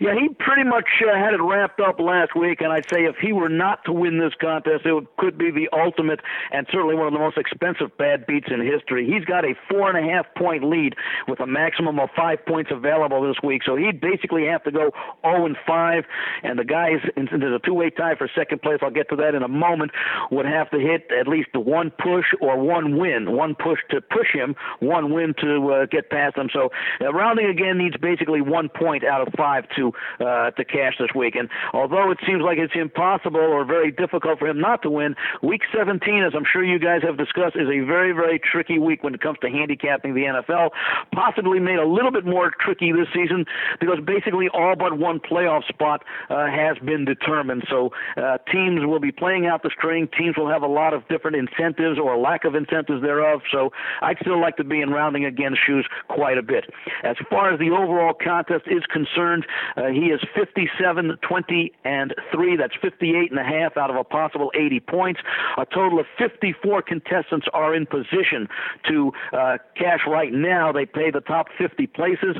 [0.00, 3.16] Yeah, he pretty much uh, had it wrapped up last week, and I'd say if
[3.16, 6.20] he were not to win this contest, it would, could be the ultimate
[6.52, 9.06] and certainly one of the most expensive bad beats in history.
[9.06, 10.94] He's got a four and a half point lead
[11.28, 14.92] with a maximum of five points available this week, so he'd basically have to go
[15.24, 16.04] 0 and 5,
[16.42, 19.16] and the guys, and there's a two way tie for second place, I'll get to
[19.16, 19.92] that in a moment,
[20.30, 23.32] would have to hit at least one push or one win.
[23.32, 26.48] One push to push him, one win to uh, get past him.
[26.52, 29.85] So uh, rounding again needs basically one point out of five to
[30.20, 31.34] uh, to cash this week.
[31.34, 35.14] And although it seems like it's impossible or very difficult for him not to win,
[35.42, 39.02] Week 17, as I'm sure you guys have discussed, is a very very tricky week
[39.02, 40.70] when it comes to handicapping the NFL.
[41.12, 43.44] Possibly made a little bit more tricky this season
[43.80, 47.64] because basically all but one playoff spot uh, has been determined.
[47.70, 50.08] So uh, teams will be playing out the string.
[50.18, 53.40] Teams will have a lot of different incentives or lack of incentives thereof.
[53.52, 53.70] So
[54.02, 56.64] I'd still like to be in rounding again shoes quite a bit.
[57.02, 59.46] As far as the overall contest is concerned,
[59.76, 62.56] uh, he is 57, 20, and 3.
[62.56, 65.20] That's 58 and a half out of a possible 80 points.
[65.58, 68.48] A total of 54 contestants are in position
[68.88, 70.72] to uh, cash right now.
[70.72, 72.36] They pay the top 50 places,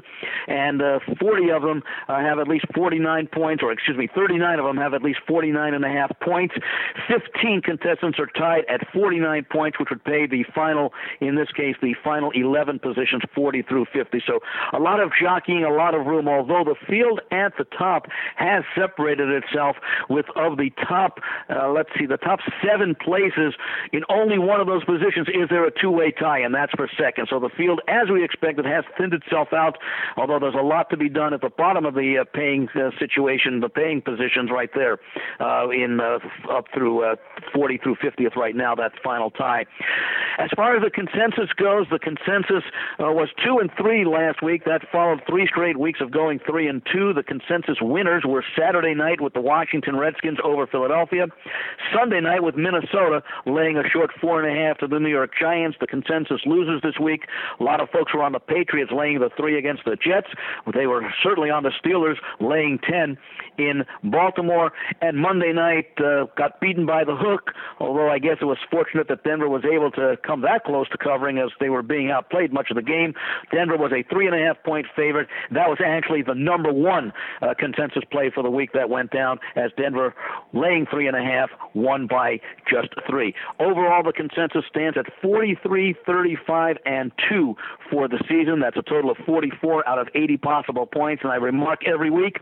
[0.49, 4.59] and uh, 40 of them uh, have at least 49 points, or excuse me, 39
[4.59, 6.55] of them have at least 49 and a half points.
[7.09, 11.77] 15 contestants are tied at 49 points, which would pay the final, in this case,
[11.83, 14.23] the final 11 positions, 40 through 50.
[14.27, 14.41] So
[14.73, 18.65] a lot of jockeying, a lot of room, although the field at the top has
[18.75, 19.77] separated itself
[20.09, 23.55] with of the top, uh, let's see, the top seven places
[23.93, 27.29] in only one of those positions is there a two-way tie, and that's for second.
[27.31, 29.79] So the field, as we expected, has thinned itself out.
[30.17, 32.91] Although there's a lot to be done at the bottom of the uh, paying uh,
[32.99, 34.99] situation, the paying positions right there,
[35.41, 36.19] uh, in uh,
[36.51, 37.17] up through uh,
[37.55, 38.75] 40 through 50th right now.
[38.75, 39.67] That final tie.
[40.39, 42.65] As far as the consensus goes, the consensus
[42.99, 44.65] was two and three last week.
[44.65, 47.13] That followed three straight weeks of going three and two.
[47.17, 51.29] The consensus winners were Saturday night with the Washington Redskins over Philadelphia,
[51.95, 55.31] Sunday night with Minnesota laying a short four and a half to the New York
[55.41, 55.79] Giants.
[55.81, 57.23] The consensus losers this week.
[57.59, 60.29] A lot of folks were on the Patriots laying the three against the Jets.
[60.75, 63.17] They were certainly on the Steelers laying ten
[63.57, 64.73] in Baltimore.
[65.01, 67.53] And Monday night uh, got beaten by the hook.
[67.81, 70.99] Although I guess it was fortunate that Denver was able to come that close to
[70.99, 73.15] covering as they were being outplayed much of the game.
[73.51, 75.29] Denver was a three and a half point favorite.
[75.51, 79.11] That was actually the number one one uh, consensus play for the week that went
[79.11, 80.15] down as Denver
[80.53, 82.41] laying three and a half, won by
[82.71, 83.35] just three.
[83.61, 87.55] Overall, the consensus stands at 43, 35, and two
[87.91, 88.61] for the season.
[88.61, 91.23] That's a total of 44 out of 80 possible points.
[91.23, 92.39] And I remark every week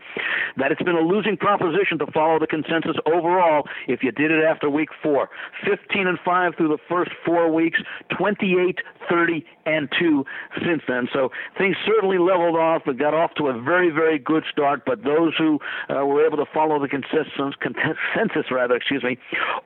[0.56, 4.44] that it's been a losing proposition to follow the consensus overall if you did it
[4.44, 5.30] after week four.
[5.64, 7.80] 15 and 5 through the first four weeks,
[8.16, 10.24] 28, 30, and 2
[10.64, 11.08] since then.
[11.12, 12.82] So things certainly leveled off.
[12.86, 16.36] It got off to a very, very good start, but those who uh, were able
[16.38, 19.18] to follow the consensus, consensus rather, excuse me,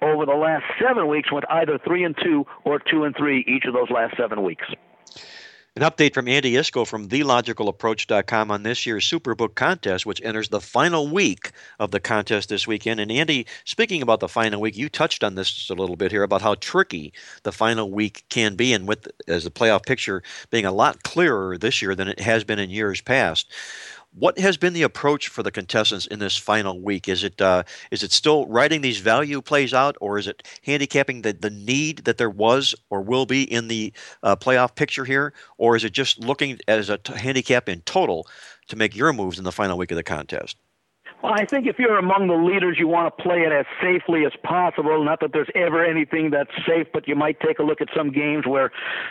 [0.03, 3.65] over the last seven weeks went either 3 and 2 or 2 and 3 each
[3.67, 4.67] of those last seven weeks.
[5.79, 10.61] An update from Andy Iskoe from TheLogicalApproach.com on this year's Superbook contest, which enters the
[10.61, 12.99] final week of the contest this weekend.
[12.99, 16.11] And Andy, speaking about the final week, you touched on this just a little bit
[16.11, 17.13] here about how tricky
[17.45, 21.57] the final week can be, and with as the playoff picture being a lot clearer
[21.57, 23.47] this year than it has been in years past.
[24.13, 27.09] What has been the approach for the contestants in this final week?
[27.09, 31.23] Is it uh, is it still writing these value plays out, or is it handicapping
[31.23, 33.93] the, the need that there was or will be in the
[34.23, 38.27] uh, playoff picture here, or is it just looking as a t- handicap in total
[38.69, 40.57] to make your moves in the final week of the contest?
[41.23, 44.25] Well, I think if you're among the leaders, you want to play it as safely
[44.25, 45.05] as possible.
[45.05, 48.13] Not that there's ever anything that's safe, but you might take a look at some
[48.13, 48.71] games where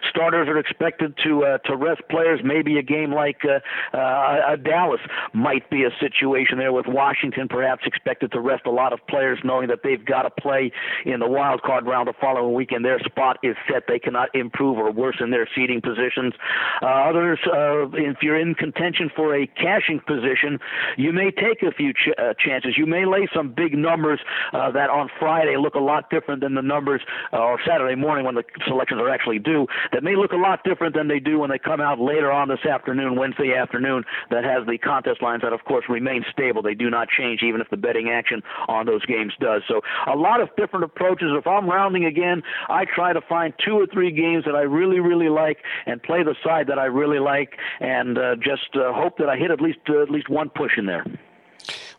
[0.10, 2.40] starters are expected to uh, to rest players.
[2.46, 3.60] Maybe a game like uh,
[3.98, 5.02] uh, Dallas
[5.34, 9.40] might be a situation there with Washington, perhaps expected to rest a lot of players,
[9.44, 10.72] knowing that they've got to play
[11.06, 12.86] in the wild card round the following weekend.
[12.86, 16.36] Their spot is set; they cannot improve or worsen their seeding positions.
[16.82, 20.58] Uh, others, uh, if you're in contention for a cashing position,
[20.96, 22.78] you may take a few ch- uh, chances.
[22.78, 24.20] You may lay some big numbers
[24.54, 27.02] uh, that on Friday look a lot different than the numbers,
[27.34, 30.64] uh, or Saturday morning when the selections are actually due, that may look a lot
[30.64, 34.44] different than they do when they come out later on this afternoon, Wednesday afternoon, that
[34.44, 36.62] has the contest lines that, of course, remain stable.
[36.62, 39.62] They do not change even if the betting action on those games does.
[39.68, 41.30] So a lot of different approaches.
[41.32, 45.00] If I'm rounding again, I try to find two or three games that I really,
[45.00, 49.18] really like and play the side that I really like, and uh, just uh, hope
[49.18, 51.06] that I hit at least uh, at least one push in there.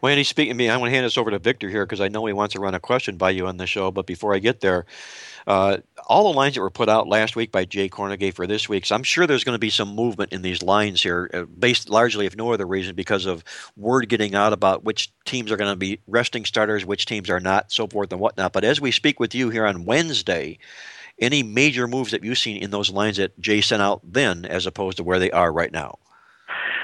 [0.00, 2.00] Well, Andy, speaking to me, I'm going to hand this over to Victor here because
[2.00, 3.90] I know he wants to run a question by you on the show.
[3.90, 4.86] But before I get there,
[5.48, 8.68] uh, all the lines that were put out last week by Jay Kornegay for this
[8.68, 11.42] week, so I'm sure there's going to be some movement in these lines here, uh,
[11.44, 13.42] based largely, if no other reason, because of
[13.76, 17.40] word getting out about which teams are going to be resting starters, which teams are
[17.40, 18.52] not, so forth and whatnot.
[18.52, 20.58] But as we speak with you here on Wednesday,
[21.18, 24.66] any major moves that you've seen in those lines that Jay sent out then, as
[24.66, 25.98] opposed to where they are right now?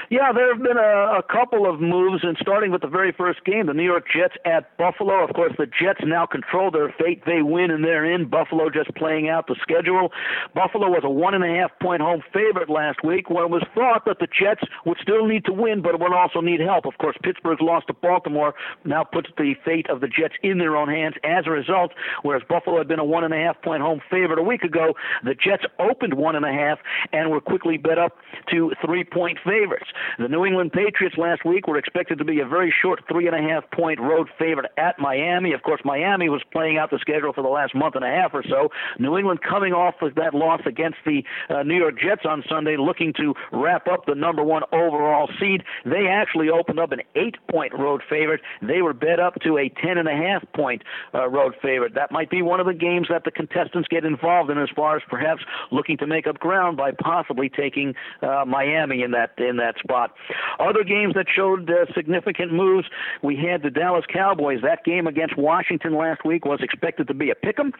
[0.09, 3.43] Yeah, there have been a, a couple of moves, and starting with the very first
[3.43, 5.23] game, the New York Jets at Buffalo.
[5.23, 7.23] Of course, the Jets now control their fate.
[7.25, 8.29] They win, and they're in.
[8.29, 10.11] Buffalo just playing out the schedule.
[10.53, 13.63] Buffalo was a one and a half point home favorite last week when it was
[13.73, 16.85] thought that the Jets would still need to win, but would also need help.
[16.85, 20.75] Of course, Pittsburgh's loss to Baltimore now puts the fate of the Jets in their
[20.77, 21.15] own hands.
[21.23, 21.91] As a result,
[22.21, 24.93] whereas Buffalo had been a one and a half point home favorite a week ago,
[25.23, 26.77] the Jets opened one and a half
[27.11, 28.17] and were quickly bet up
[28.51, 29.87] to three point favorites.
[30.19, 33.35] The New England Patriots last week were expected to be a very short three and
[33.35, 35.53] a half point road favorite at Miami.
[35.53, 38.33] Of course, Miami was playing out the schedule for the last month and a half
[38.33, 38.69] or so.
[38.99, 42.77] New England coming off of that loss against the uh, New York Jets on Sunday,
[42.77, 45.63] looking to wrap up the number one overall seed.
[45.85, 48.41] They actually opened up an eight point road favorite.
[48.61, 51.93] They were bet up to a ten and a half point uh, road favorite.
[51.95, 54.95] That might be one of the games that the contestants get involved in as far
[54.95, 59.57] as perhaps looking to make up ground by possibly taking uh, Miami in that in
[59.57, 60.11] that spot.
[60.59, 62.87] Other games that showed uh, significant moves,
[63.21, 64.59] we had the Dallas Cowboys.
[64.61, 67.71] That game against Washington last week was expected to be a pick 'em.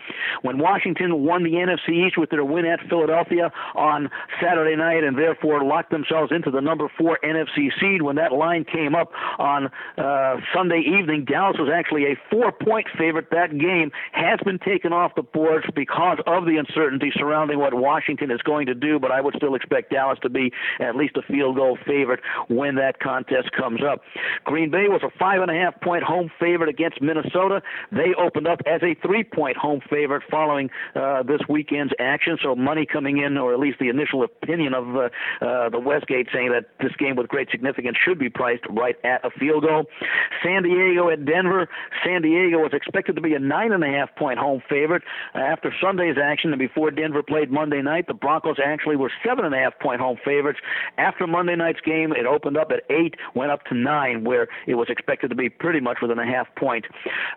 [0.43, 4.09] When Washington won the NFC East with their win at Philadelphia on
[4.41, 8.63] Saturday night and therefore locked themselves into the number four NFC seed, when that line
[8.63, 13.31] came up on uh, Sunday evening, Dallas was actually a four-point favorite.
[13.31, 18.29] That game has been taken off the boards because of the uncertainty surrounding what Washington
[18.29, 21.21] is going to do, but I would still expect Dallas to be at least a
[21.23, 21.94] field goal favorite
[22.47, 24.01] when that contest comes up.
[24.43, 27.61] Green Bay was a five and a half point home favorite against Minnesota.
[27.91, 32.37] They opened up as a three point home favorite following uh, this weekend's action.
[32.41, 35.09] So money coming in, or at least the initial opinion of uh,
[35.41, 39.23] uh, the Westgate saying that this game with great significance should be priced right at
[39.25, 39.85] a field goal.
[40.43, 41.67] San Diego at Denver.
[42.03, 45.03] San Diego was expected to be a nine and a half point home favorite
[45.33, 48.07] after Sunday's action and before Denver played Monday night.
[48.07, 50.59] The Broncos actually were seven and a half point home favorites.
[50.97, 52.11] After Monday night's game.
[52.11, 55.49] It opened up at eight, went up to nine, where it was expected to be
[55.49, 56.85] pretty much within a half point.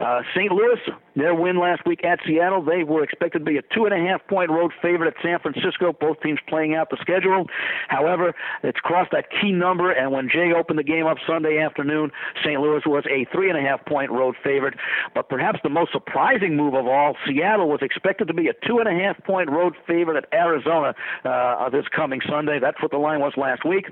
[0.00, 0.50] Uh, St.
[0.50, 0.78] Louis,
[1.16, 4.08] their win last week at Seattle, they were expected to be a two and a
[4.08, 5.92] half point road favorite at San Francisco.
[5.92, 7.46] Both teams playing out the schedule.
[7.88, 12.10] However, it's crossed that key number, and when Jay opened the game up Sunday afternoon,
[12.42, 12.60] St.
[12.60, 14.74] Louis was a three and a half point road favorite.
[15.14, 18.78] But perhaps the most surprising move of all, Seattle was expected to be a two
[18.78, 20.94] and a half point road favorite at Arizona
[21.24, 22.58] uh, this coming Sunday.
[22.60, 23.86] That's what the line was last week.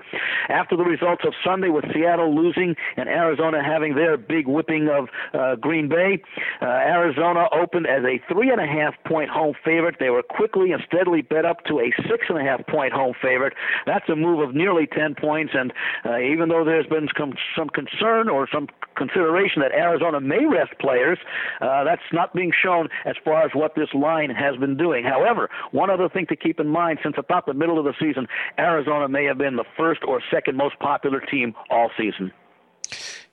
[0.49, 5.09] After the results of Sunday, with Seattle losing and Arizona having their big whipping of
[5.35, 6.23] uh, Green Bay,
[6.63, 9.97] uh, Arizona opened as a three and a half point home favorite.
[9.99, 13.15] They were quickly and steadily bet up to a six and a half point home
[13.21, 13.55] favorite.
[13.87, 15.53] That's a move of nearly 10 points.
[15.55, 15.73] And
[16.05, 20.73] uh, even though there's been some, some concern or some consideration that Arizona may rest
[20.81, 21.19] players,
[21.61, 25.05] uh, that's not being shown as far as what this line has been doing.
[25.05, 28.27] However, one other thing to keep in mind since about the middle of the season,
[28.59, 32.33] Arizona may have been the first or second most popular team all season.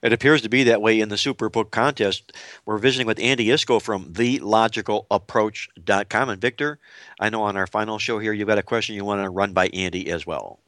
[0.02, 2.32] It appears to be that way in the Superbook contest.
[2.66, 6.28] We're visiting with Andy Iskoe from TheLogicalApproach.com.
[6.28, 6.78] And Victor,
[7.18, 9.54] I know on our final show here, you've got a question you want to run
[9.54, 10.58] by Andy as well.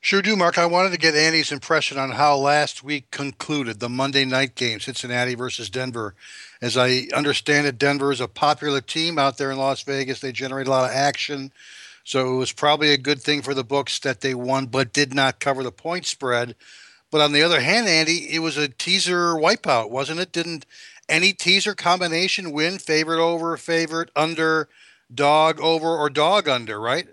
[0.00, 0.56] Sure do, Mark.
[0.56, 4.78] I wanted to get Andy's impression on how last week concluded the Monday night game,
[4.78, 6.14] Cincinnati versus Denver.
[6.62, 10.20] As I understand it, Denver is a popular team out there in Las Vegas.
[10.20, 11.50] They generate a lot of action.
[12.04, 15.12] So it was probably a good thing for the books that they won, but did
[15.12, 16.54] not cover the point spread.
[17.10, 20.30] But on the other hand, Andy, it was a teaser wipeout, wasn't it?
[20.30, 20.66] Didn't
[21.08, 24.68] any teaser combination win favorite over, favorite under,
[25.12, 27.08] dog over, or dog under, right?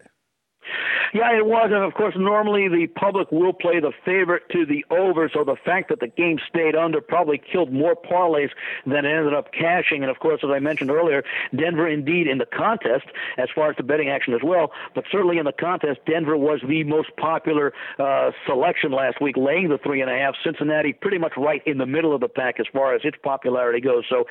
[1.14, 4.84] Yeah, it was, and of course, normally the public will play the favorite to the
[4.90, 5.30] over.
[5.32, 8.50] So the fact that the game stayed under probably killed more parlays
[8.88, 10.02] than it ended up cashing.
[10.02, 11.24] And of course, as I mentioned earlier,
[11.56, 13.06] Denver indeed in the contest,
[13.38, 16.62] as far as the betting action as well, but certainly in the contest, Denver was
[16.68, 20.34] the most popular uh, selection last week, laying the three and a half.
[20.44, 23.82] Cincinnati pretty much right in the middle of the pack as far as its popularity
[23.82, 24.04] goes.
[24.10, 24.26] So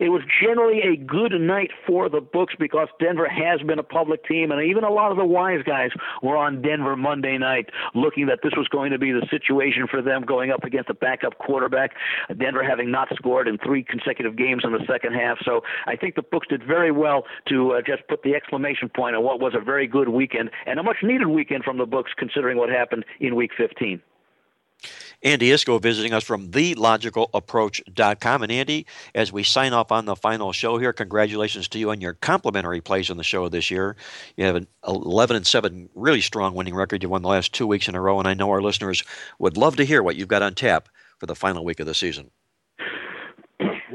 [0.00, 4.24] it was generally a good night for the books because Denver has been a public
[4.24, 5.90] team, and even a lot of the wise guys
[6.28, 10.02] were on Denver Monday night, looking that this was going to be the situation for
[10.02, 11.92] them going up against a backup quarterback.
[12.38, 15.38] Denver having not scored in three consecutive games in the second half.
[15.44, 19.16] So I think the books did very well to uh, just put the exclamation point
[19.16, 22.12] on what was a very good weekend and a much needed weekend from the books,
[22.16, 24.02] considering what happened in Week 15.
[25.22, 28.42] Andy Iskoe visiting us from TheLogicalApproach.com.
[28.42, 32.00] And Andy, as we sign off on the final show here, congratulations to you on
[32.00, 33.96] your complimentary plays on the show this year.
[34.36, 37.02] You have an 11 and 7 really strong winning record.
[37.02, 39.02] You won the last two weeks in a row, and I know our listeners
[39.38, 41.94] would love to hear what you've got on tap for the final week of the
[41.94, 42.30] season.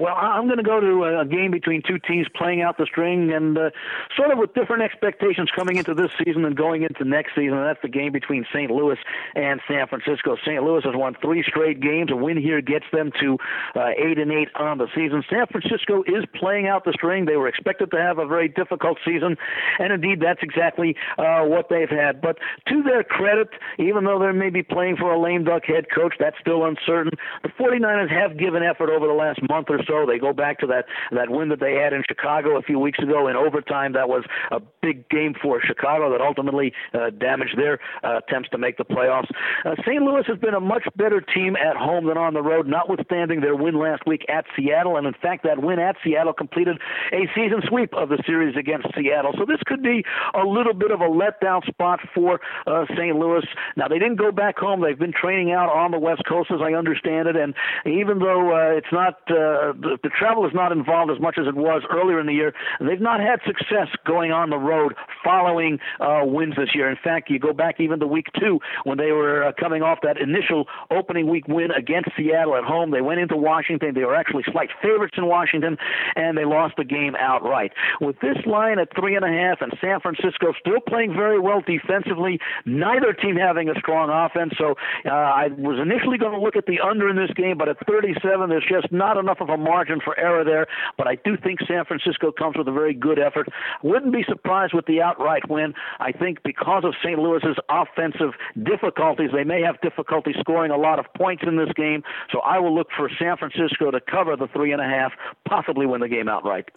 [0.03, 3.31] Well, I'm going to go to a game between two teams playing out the string
[3.31, 3.69] and uh,
[4.17, 7.53] sort of with different expectations coming into this season and going into next season.
[7.53, 8.69] And that's the game between St.
[8.69, 8.97] Louis
[9.33, 10.35] and San Francisco.
[10.45, 10.61] St.
[10.61, 12.11] Louis has won three straight games.
[12.11, 13.37] A win here gets them to
[13.79, 15.23] uh, eight and eight on the season.
[15.29, 17.23] San Francisco is playing out the string.
[17.23, 19.37] They were expected to have a very difficult season,
[19.79, 22.19] and indeed that's exactly uh, what they've had.
[22.19, 23.47] But to their credit,
[23.79, 27.13] even though they may be playing for a lame duck head coach, that's still uncertain.
[27.43, 29.92] The 49ers have given effort over the last month or so.
[30.05, 32.99] They go back to that that win that they had in Chicago a few weeks
[32.99, 33.93] ago in overtime.
[33.93, 38.57] That was a big game for Chicago that ultimately uh, damaged their uh, attempts to
[38.57, 39.29] make the playoffs.
[39.65, 40.01] Uh, St.
[40.01, 43.55] Louis has been a much better team at home than on the road, notwithstanding their
[43.55, 44.97] win last week at Seattle.
[44.97, 46.77] And in fact, that win at Seattle completed
[47.11, 49.33] a season sweep of the series against Seattle.
[49.37, 53.15] So this could be a little bit of a letdown spot for uh, St.
[53.15, 53.45] Louis.
[53.75, 54.81] Now they didn't go back home.
[54.81, 57.35] They've been training out on the West Coast, as I understand it.
[57.35, 57.53] And
[57.85, 61.47] even though uh, it's not uh, the, the travel is not involved as much as
[61.47, 62.53] it was earlier in the year.
[62.79, 66.89] They've not had success going on the road following uh, wins this year.
[66.89, 69.99] In fact, you go back even to week two when they were uh, coming off
[70.03, 72.91] that initial opening week win against Seattle at home.
[72.91, 73.93] They went into Washington.
[73.93, 75.77] They were actually slight favorites in Washington,
[76.15, 77.71] and they lost the game outright.
[78.01, 81.61] With this line at three and a half, and San Francisco still playing very well
[81.61, 84.53] defensively, neither team having a strong offense.
[84.57, 87.69] So uh, I was initially going to look at the under in this game, but
[87.69, 91.37] at 37, there's just not enough of a margin for error there, but I do
[91.37, 93.47] think San Francisco comes with a very good effort.
[93.81, 95.73] Wouldn't be surprised with the outright win.
[95.99, 97.19] I think because of St.
[97.19, 102.03] Louis's offensive difficulties, they may have difficulty scoring a lot of points in this game.
[102.31, 105.13] So I will look for San Francisco to cover the three and a half,
[105.47, 106.69] possibly win the game outright.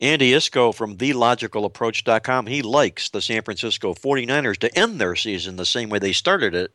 [0.00, 5.64] Andy Iskoe from TheLogicalApproach.com, he likes the San Francisco 49ers to end their season the
[5.64, 6.72] same way they started it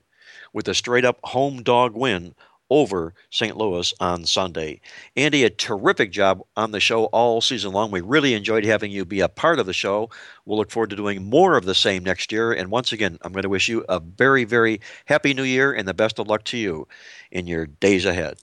[0.53, 2.34] with a straight up home dog win
[2.70, 3.57] over St.
[3.57, 4.82] Louis on Sunday.
[5.15, 7.91] Andy, a terrific job on the show all season long.
[7.91, 10.09] We really enjoyed having you be a part of the show.
[10.45, 12.51] We'll look forward to doing more of the same next year.
[12.51, 15.88] And once again, I'm going to wish you a very, very happy new year and
[15.88, 16.88] the best of luck to you
[17.32, 18.38] in your days ahead.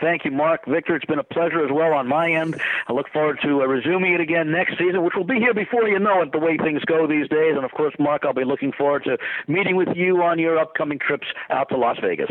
[0.00, 0.66] Thank you, Mark.
[0.66, 2.60] Victor, it's been a pleasure as well on my end.
[2.88, 5.88] I look forward to uh, resuming it again next season, which will be here before
[5.88, 7.54] you know it, the way things go these days.
[7.56, 9.16] And of course, Mark, I'll be looking forward to
[9.48, 12.30] meeting with you on your upcoming trips out to Las Vegas.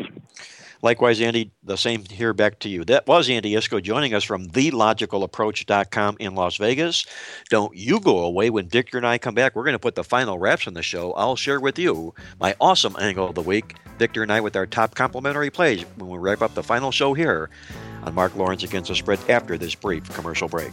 [0.86, 2.86] Likewise, Andy, the same here back to you.
[2.86, 7.08] That was Andy Iskoe joining us from TheLogicalApproach.com in Las Vegas.
[7.50, 9.56] Don't you go away when Victor and I come back.
[9.56, 11.12] We're going to put the final wraps on the show.
[11.14, 13.74] I'll share with you my awesome angle of the week.
[13.98, 17.16] Victor and I with our top complimentary plays when we wrap up the final show
[17.16, 17.50] here
[18.04, 20.72] on Mark Lawrence Against the Spread after this brief commercial break.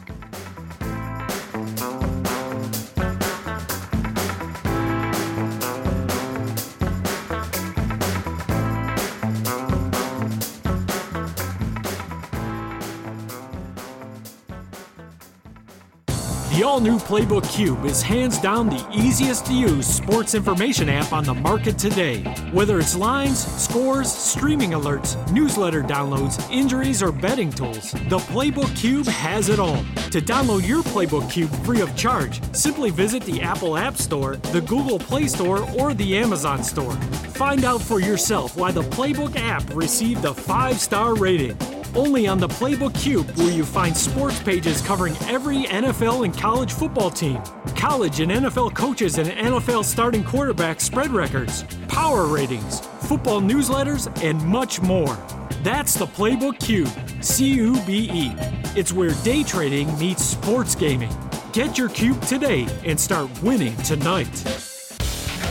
[16.72, 21.22] All new Playbook Cube is hands down the easiest to use sports information app on
[21.22, 22.22] the market today.
[22.50, 29.06] Whether it's lines, scores, streaming alerts, newsletter downloads, injuries, or betting tools, the Playbook Cube
[29.06, 29.84] has it all.
[30.12, 34.62] To download your Playbook Cube free of charge, simply visit the Apple App Store, the
[34.62, 36.96] Google Play Store, or the Amazon Store.
[37.36, 41.54] Find out for yourself why the Playbook app received a five star rating.
[41.94, 46.72] Only on the Playbook Cube will you find sports pages covering every NFL and college
[46.72, 47.38] football team,
[47.76, 54.42] college and NFL coaches and NFL starting quarterback spread records, power ratings, football newsletters, and
[54.42, 55.18] much more.
[55.62, 56.90] That's the Playbook Cube,
[57.22, 58.32] C U B E.
[58.74, 61.12] It's where day trading meets sports gaming.
[61.52, 64.38] Get your cube today and start winning tonight.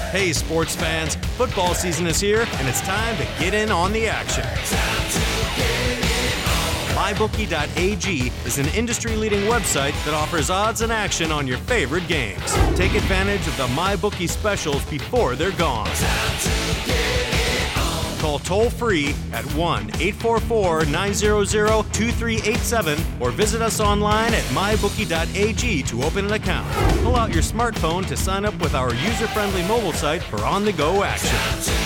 [0.09, 4.07] Hey, sports fans, football season is here, and it's time to get in on the
[4.07, 4.43] action.
[6.91, 12.53] MyBookie.ag is an industry leading website that offers odds and action on your favorite games.
[12.75, 15.89] Take advantage of the MyBookie specials before they're gone.
[18.19, 26.03] Call toll free at 1 844 900 2387 or visit us online at mybookie.ag to
[26.03, 26.71] open an account.
[27.03, 30.65] Pull out your smartphone to sign up with our user friendly mobile site for on
[30.65, 31.80] the go action.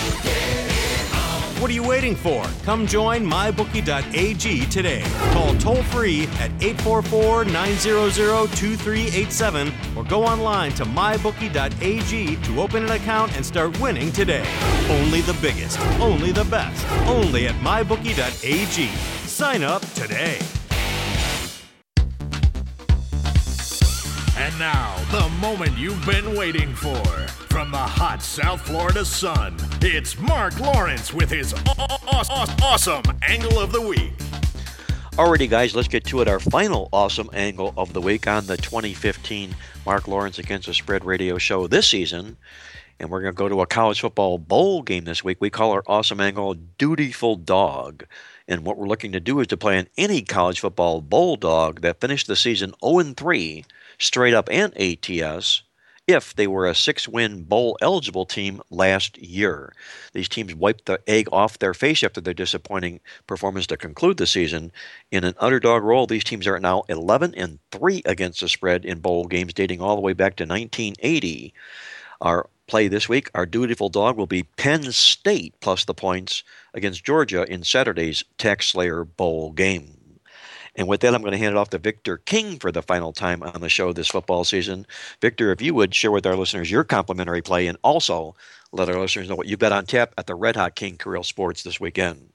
[1.58, 2.44] What are you waiting for?
[2.64, 5.02] Come join mybookie.ag today.
[5.32, 12.90] Call toll free at 844 900 2387 or go online to mybookie.ag to open an
[12.90, 14.46] account and start winning today.
[14.90, 18.88] Only the biggest, only the best, only at mybookie.ag.
[19.26, 20.38] Sign up today.
[24.36, 27.45] And now, the moment you've been waiting for.
[27.56, 31.54] From the hot South Florida sun, it's Mark Lawrence with his
[32.62, 34.12] awesome angle of the week.
[35.12, 36.28] Alrighty, guys, let's get to it.
[36.28, 41.06] Our final awesome angle of the week on the 2015 Mark Lawrence Against the Spread
[41.06, 42.36] radio show this season.
[43.00, 45.38] And we're going to go to a college football bowl game this week.
[45.40, 48.04] We call our awesome angle Dutiful Dog.
[48.46, 51.80] And what we're looking to do is to play an any college football bowl dog
[51.80, 53.64] that finished the season 0 3
[53.98, 55.62] straight up and ATS
[56.06, 59.72] if they were a six win bowl eligible team last year.
[60.12, 64.26] These teams wiped the egg off their face after their disappointing performance to conclude the
[64.26, 64.70] season.
[65.10, 69.00] In an underdog role, these teams are now 11 and 3 against the spread in
[69.00, 71.52] bowl games dating all the way back to 1980.
[72.20, 76.42] Our play this week, our dutiful dog will be Penn State plus the points
[76.72, 79.95] against Georgia in Saturday's TaxSlayer Bowl game.
[80.76, 83.12] And with that, I'm going to hand it off to Victor King for the final
[83.12, 84.86] time on the show this football season.
[85.22, 88.36] Victor, if you would share with our listeners your complimentary play and also
[88.72, 91.24] let our listeners know what you've got on tap at the Red Hot King Creole
[91.24, 92.28] Sports this weekend.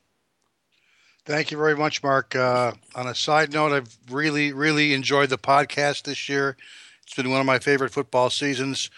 [1.24, 2.36] Thank you very much, Mark.
[2.36, 6.58] Uh, on a side note, I've really, really enjoyed the podcast this year.
[7.04, 8.90] It's been one of my favorite football seasons.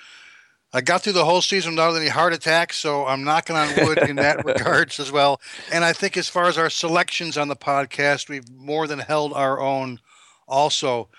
[0.75, 3.99] I got through the whole season without any heart attacks, so I'm knocking on wood
[3.99, 5.39] in that regards as well.
[5.71, 9.33] And I think as far as our selections on the podcast, we've more than held
[9.33, 9.99] our own.
[10.47, 11.09] Also,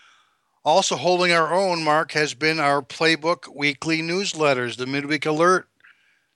[0.64, 4.76] also holding our own, Mark, has been our playbook weekly newsletters.
[4.76, 5.68] The midweek alert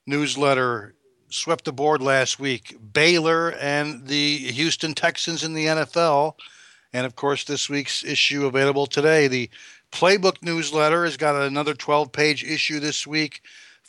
[0.07, 0.95] newsletter
[1.29, 2.77] swept the board last week.
[2.93, 6.35] Baylor and the Houston Texans in the NFL,
[6.93, 9.27] and of course this week's issue available today.
[9.27, 9.51] The
[9.93, 13.43] Playbook newsletter has got another 12 page issue this week.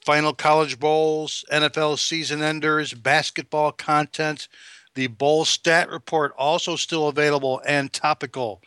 [0.05, 4.47] Final college bowls, NFL season enders, basketball content.
[4.95, 8.61] The bowl stat report also still available and topical.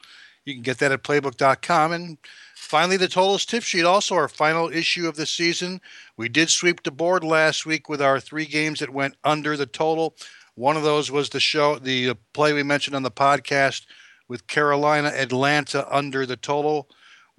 [0.45, 1.93] You can get that at playbook.com.
[1.93, 2.19] And
[2.55, 5.81] finally, the totals tip sheet, also our final issue of the season.
[6.17, 9.67] We did sweep the board last week with our three games that went under the
[9.67, 10.15] total.
[10.55, 13.87] One of those was the show, the play we mentioned on the podcast
[14.29, 16.89] with Carolina Atlanta under the total.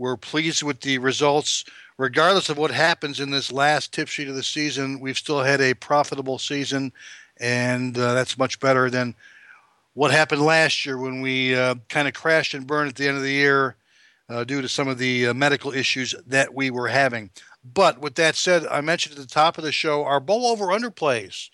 [0.03, 1.63] We're pleased with the results.
[1.97, 5.61] Regardless of what happens in this last tip sheet of the season, we've still had
[5.61, 6.91] a profitable season,
[7.37, 9.15] and uh, that's much better than
[9.93, 13.15] what happened last year when we uh, kind of crashed and burned at the end
[13.15, 13.77] of the year
[14.27, 17.29] uh, due to some of the uh, medical issues that we were having.
[17.63, 20.73] But with that said, I mentioned at the top of the show our bowl over
[20.73, 21.49] under plays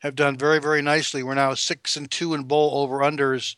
[0.00, 1.22] have done very, very nicely.
[1.22, 3.54] We're now six and two in bowl over unders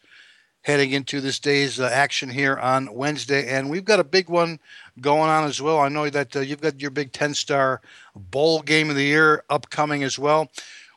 [0.65, 3.49] heading into this day's uh, action here on Wednesday.
[3.49, 4.59] And we've got a big one
[5.01, 5.79] going on as well.
[5.79, 7.83] I know that uh, you've got your big 10 star
[8.17, 10.51] bowl game of the year upcoming as well.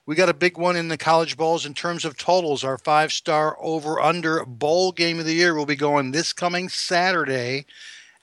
[0.06, 2.64] We got a big one in the college bowls in terms of totals.
[2.64, 6.70] Our five star over under bowl game of the year will be going this coming
[6.70, 7.66] Saturday,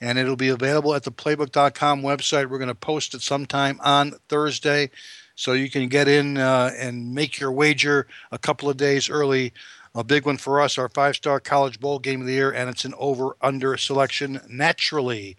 [0.01, 2.49] and it'll be available at the playbook.com website.
[2.49, 4.89] We're going to post it sometime on Thursday,
[5.35, 9.53] so you can get in uh, and make your wager a couple of days early.
[9.97, 12.69] A big one for us, our five star college bowl game of the year, and
[12.69, 15.37] it's an over under selection naturally.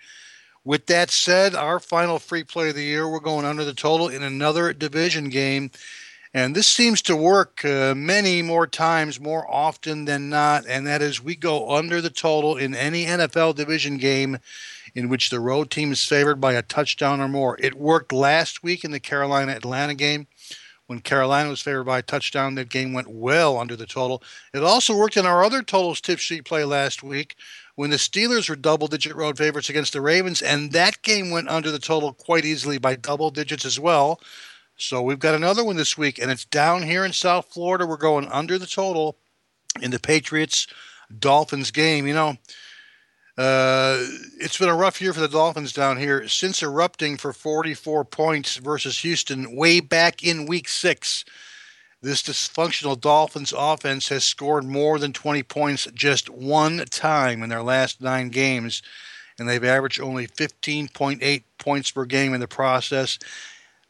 [0.64, 4.08] With that said, our final free play of the year, we're going under the total
[4.08, 5.72] in another division game.
[6.34, 10.66] And this seems to work uh, many more times, more often than not.
[10.68, 14.40] And that is, we go under the total in any NFL division game
[14.96, 17.58] in which the road team is favored by a touchdown or more.
[17.60, 20.28] It worked last week in the Carolina Atlanta game.
[20.88, 24.22] When Carolina was favored by a touchdown, that game went well under the total.
[24.54, 27.36] It also worked in our other totals tip sheet play last week
[27.76, 31.50] when the Steelers were double digit road favorites against the Ravens, and that game went
[31.50, 34.20] under the total quite easily by double digits as well.
[34.78, 37.86] So we've got another one this week, and it's down here in South Florida.
[37.86, 39.18] We're going under the total
[39.82, 40.68] in the Patriots
[41.18, 42.06] Dolphins game.
[42.06, 42.38] You know,
[43.38, 43.98] uh,
[44.40, 48.56] it's been a rough year for the Dolphins down here since erupting for 44 points
[48.58, 51.26] versus Houston way back in week six.
[52.02, 57.64] This dysfunctional Dolphins offense has scored more than 20 points just one time in their
[57.64, 58.82] last nine games,
[59.38, 63.20] and they've averaged only 15.8 points per game in the process.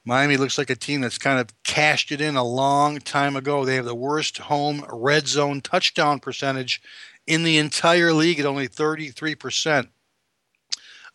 [0.05, 3.65] Miami looks like a team that's kind of cashed it in a long time ago.
[3.65, 6.81] They have the worst home red zone touchdown percentage
[7.27, 9.87] in the entire league at only 33%.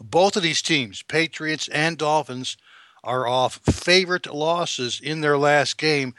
[0.01, 2.57] Both of these teams, Patriots and Dolphins,
[3.05, 6.15] are off favorite losses in their last game.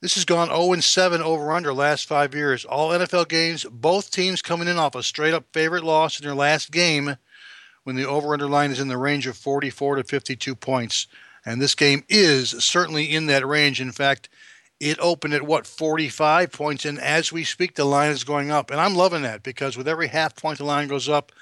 [0.00, 2.64] This has gone 0 7 over under last five years.
[2.64, 6.34] All NFL games, both teams coming in off a straight up favorite loss in their
[6.34, 7.16] last game
[7.84, 11.06] when the over under line is in the range of 44 to 52 points.
[11.44, 13.80] And this game is certainly in that range.
[13.80, 14.28] In fact,
[14.80, 18.70] it opened at what 45 points and as we speak the line is going up.
[18.70, 21.32] And i'm loving that because with every half point the line goes up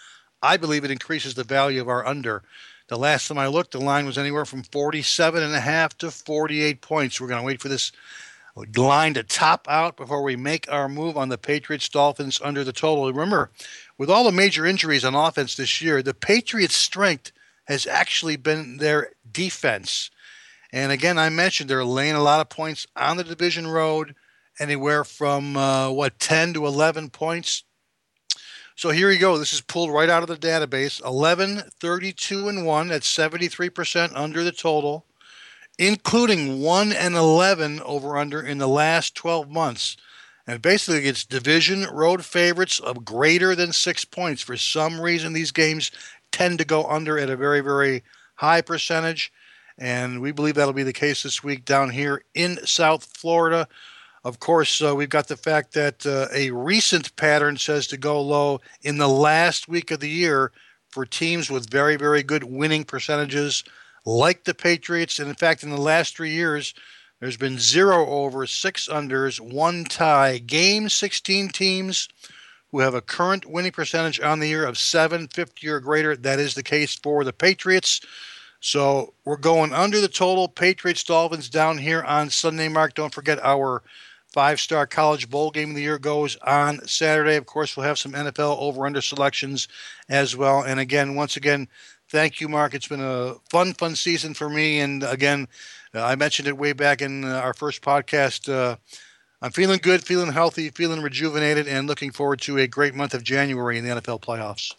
[0.42, 2.42] i believe it increases the value of our under.
[2.88, 6.10] The last time i looked the line was anywhere from 47 and a half to
[6.10, 7.20] 48 points.
[7.20, 7.92] We're going to wait for this
[8.76, 12.72] line to top out before we make our move on the patriots dolphins under the
[12.72, 13.06] total.
[13.12, 13.50] Remember
[13.98, 17.32] with all the major injuries on offense this year the patriots strength
[17.64, 20.10] has actually been their defense.
[20.74, 24.16] And again, I mentioned they're laying a lot of points on the division road,
[24.58, 27.62] anywhere from uh, what 10 to 11 points.
[28.74, 29.38] So here you go.
[29.38, 31.00] This is pulled right out of the database.
[31.04, 32.88] 11, 32, and 1.
[32.88, 35.06] That's 73% under the total,
[35.78, 39.96] including 1 and 11 over under in the last 12 months.
[40.44, 44.42] And basically, it's division road favorites of greater than six points.
[44.42, 45.92] For some reason, these games
[46.32, 48.02] tend to go under at a very, very
[48.34, 49.30] high percentage.
[49.78, 53.66] And we believe that'll be the case this week down here in South Florida.
[54.24, 58.20] Of course, uh, we've got the fact that uh, a recent pattern says to go
[58.20, 60.52] low in the last week of the year
[60.88, 63.64] for teams with very, very good winning percentages,
[64.06, 65.18] like the Patriots.
[65.18, 66.72] And in fact, in the last three years,
[67.20, 70.38] there's been zero over, six unders, one tie.
[70.38, 72.08] Game 16 teams
[72.70, 76.16] who have a current winning percentage on the year of 750 or greater.
[76.16, 78.00] That is the case for the Patriots.
[78.64, 80.48] So we're going under the total.
[80.48, 82.94] Patriots Dolphins down here on Sunday, Mark.
[82.94, 83.82] Don't forget our
[84.32, 87.36] five star college bowl game of the year goes on Saturday.
[87.36, 89.68] Of course, we'll have some NFL over under selections
[90.08, 90.62] as well.
[90.62, 91.68] And again, once again,
[92.08, 92.72] thank you, Mark.
[92.72, 94.80] It's been a fun, fun season for me.
[94.80, 95.46] And again,
[95.94, 98.50] uh, I mentioned it way back in uh, our first podcast.
[98.50, 98.76] Uh,
[99.42, 103.24] I'm feeling good, feeling healthy, feeling rejuvenated, and looking forward to a great month of
[103.24, 104.72] January in the NFL playoffs.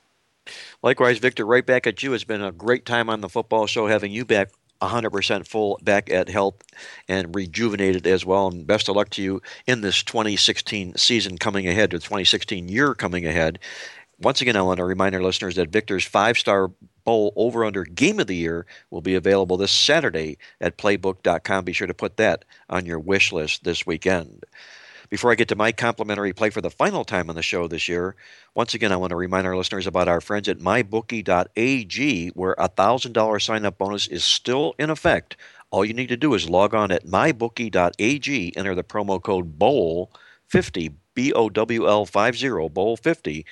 [0.84, 2.14] Likewise, Victor, right back at you.
[2.14, 4.50] It's been a great time on the football show having you back
[4.82, 6.56] 100% full, back at health
[7.08, 8.48] and rejuvenated as well.
[8.48, 12.94] And best of luck to you in this 2016 season coming ahead, or 2016 year
[12.94, 13.60] coming ahead.
[14.20, 16.72] Once again, I want to remind our listeners that Victor's five star
[17.04, 21.66] bowl over under game of the year will be available this Saturday at playbook.com.
[21.66, 24.44] Be sure to put that on your wish list this weekend.
[25.10, 27.88] Before I get to my complimentary play for the final time on the show this
[27.88, 28.16] year,
[28.56, 32.70] once again, I want to remind our listeners about our friends at mybookie.ag, where a
[32.70, 35.38] $1,000 sign up bonus is still in effect.
[35.70, 40.94] All you need to do is log on at mybookie.ag, enter the promo code BOWL50,
[41.14, 43.46] B O W L 50, BOWL50,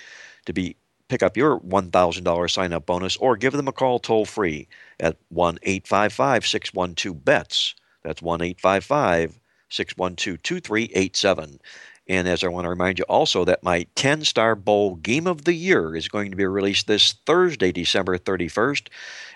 [0.45, 0.75] to be
[1.07, 4.67] pick up your $1,000 sign up bonus or give them a call toll free
[4.99, 7.75] at 1 855 612 BETS.
[8.03, 9.39] That's 1 855
[9.73, 11.59] 612 2387.
[12.07, 15.45] And as I want to remind you also that my 10 star bowl game of
[15.45, 18.89] the year is going to be released this Thursday, December 31st.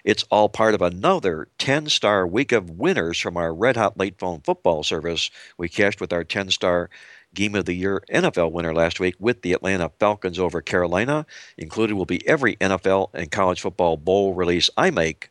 [0.04, 4.20] It's all part of another 10 star week of winners from our Red Hot Late
[4.20, 5.30] Phone football service.
[5.58, 6.90] We cashed with our 10 star
[7.34, 11.26] Game of the Year NFL winner last week with the Atlanta Falcons over Carolina.
[11.58, 15.30] Included will be every NFL and college football bowl release I make,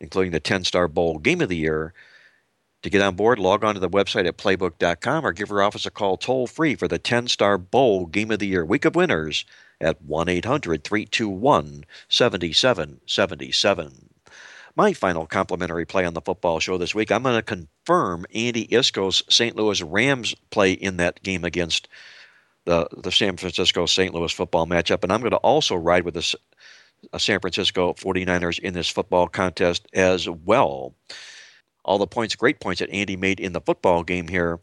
[0.00, 1.92] including the 10 star bowl Game of the Year
[2.82, 5.86] to get on board, log on to the website at playbook.com or give our office
[5.86, 8.94] a call toll free for the 10 star bowl game of the year week of
[8.94, 9.44] winners
[9.80, 14.08] at 1 800 321 7777.
[14.76, 18.68] My final complimentary play on the football show this week, I'm going to confirm Andy
[18.68, 19.56] Iskoe's St.
[19.56, 21.88] Louis Rams play in that game against
[22.64, 24.14] the, the San Francisco St.
[24.14, 25.02] Louis football matchup.
[25.02, 26.34] And I'm going to also ride with the
[27.12, 30.94] uh, San Francisco 49ers in this football contest as well
[31.84, 34.60] all the points, great points that Andy made in the football game here.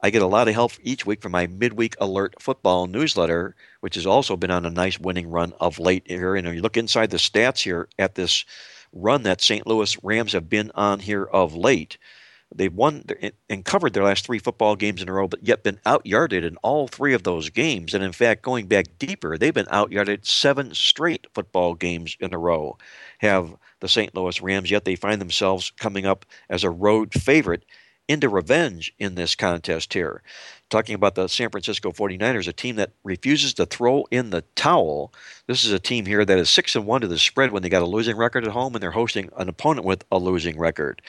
[0.00, 3.96] I get a lot of help each week from my midweek alert football newsletter, which
[3.96, 6.36] has also been on a nice winning run of late here.
[6.36, 8.44] And you look inside the stats here at this
[8.92, 9.66] run that St.
[9.66, 11.98] Louis Rams have been on here of late.
[12.54, 13.04] They've won
[13.50, 16.56] and covered their last three football games in a row, but yet been outyarded in
[16.58, 17.92] all three of those games.
[17.94, 22.38] And in fact, going back deeper, they've been outyarded seven straight football games in a
[22.38, 22.78] row.
[23.18, 24.14] Have the St.
[24.14, 27.64] Louis Rams, yet they find themselves coming up as a road favorite
[28.08, 30.22] into revenge in this contest here.
[30.70, 35.12] Talking about the San Francisco 49ers, a team that refuses to throw in the towel.
[35.46, 37.68] This is a team here that is 6 and 1 to the spread when they
[37.68, 41.02] got a losing record at home and they're hosting an opponent with a losing record.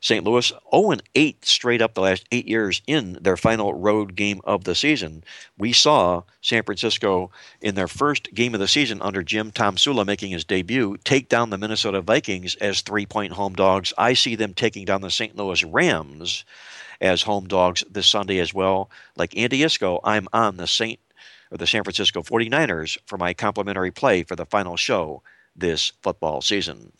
[0.00, 0.24] St.
[0.24, 4.64] Louis 0 8 straight up the last eight years in their final road game of
[4.64, 5.22] the season.
[5.58, 7.30] We saw San Francisco
[7.60, 11.50] in their first game of the season under Jim Tomsula making his debut take down
[11.50, 13.92] the Minnesota Vikings as three point home dogs.
[13.98, 15.36] I see them taking down the St.
[15.36, 16.44] Louis Rams
[17.00, 18.90] as home dogs this Sunday as well.
[19.16, 20.98] Like Andy Iskoe, I'm on the St.
[21.50, 25.22] or the San Francisco 49ers for my complimentary play for the final show
[25.60, 26.92] this football season.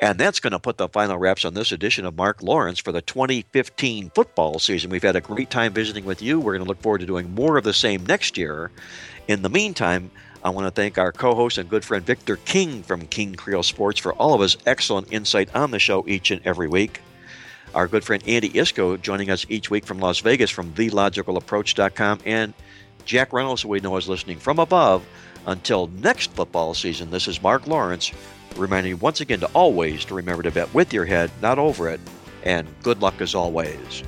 [0.00, 2.92] And that's going to put the final wraps on this edition of Mark Lawrence for
[2.92, 4.90] the 2015 football season.
[4.90, 6.38] We've had a great time visiting with you.
[6.38, 8.70] We're going to look forward to doing more of the same next year.
[9.26, 10.10] In the meantime,
[10.44, 13.62] I want to thank our co host and good friend Victor King from King Creole
[13.62, 17.00] Sports for all of his excellent insight on the show each and every week.
[17.74, 22.54] Our good friend Andy Iskoe joining us each week from Las Vegas from TheLogicalApproach.com and
[23.04, 25.04] Jack Reynolds, who we know is listening from above
[25.48, 28.12] until next football season, this is Mark Lawrence
[28.56, 31.88] reminding you once again to always to remember to bet with your head, not over
[31.88, 32.00] it,
[32.44, 34.02] and good luck as always.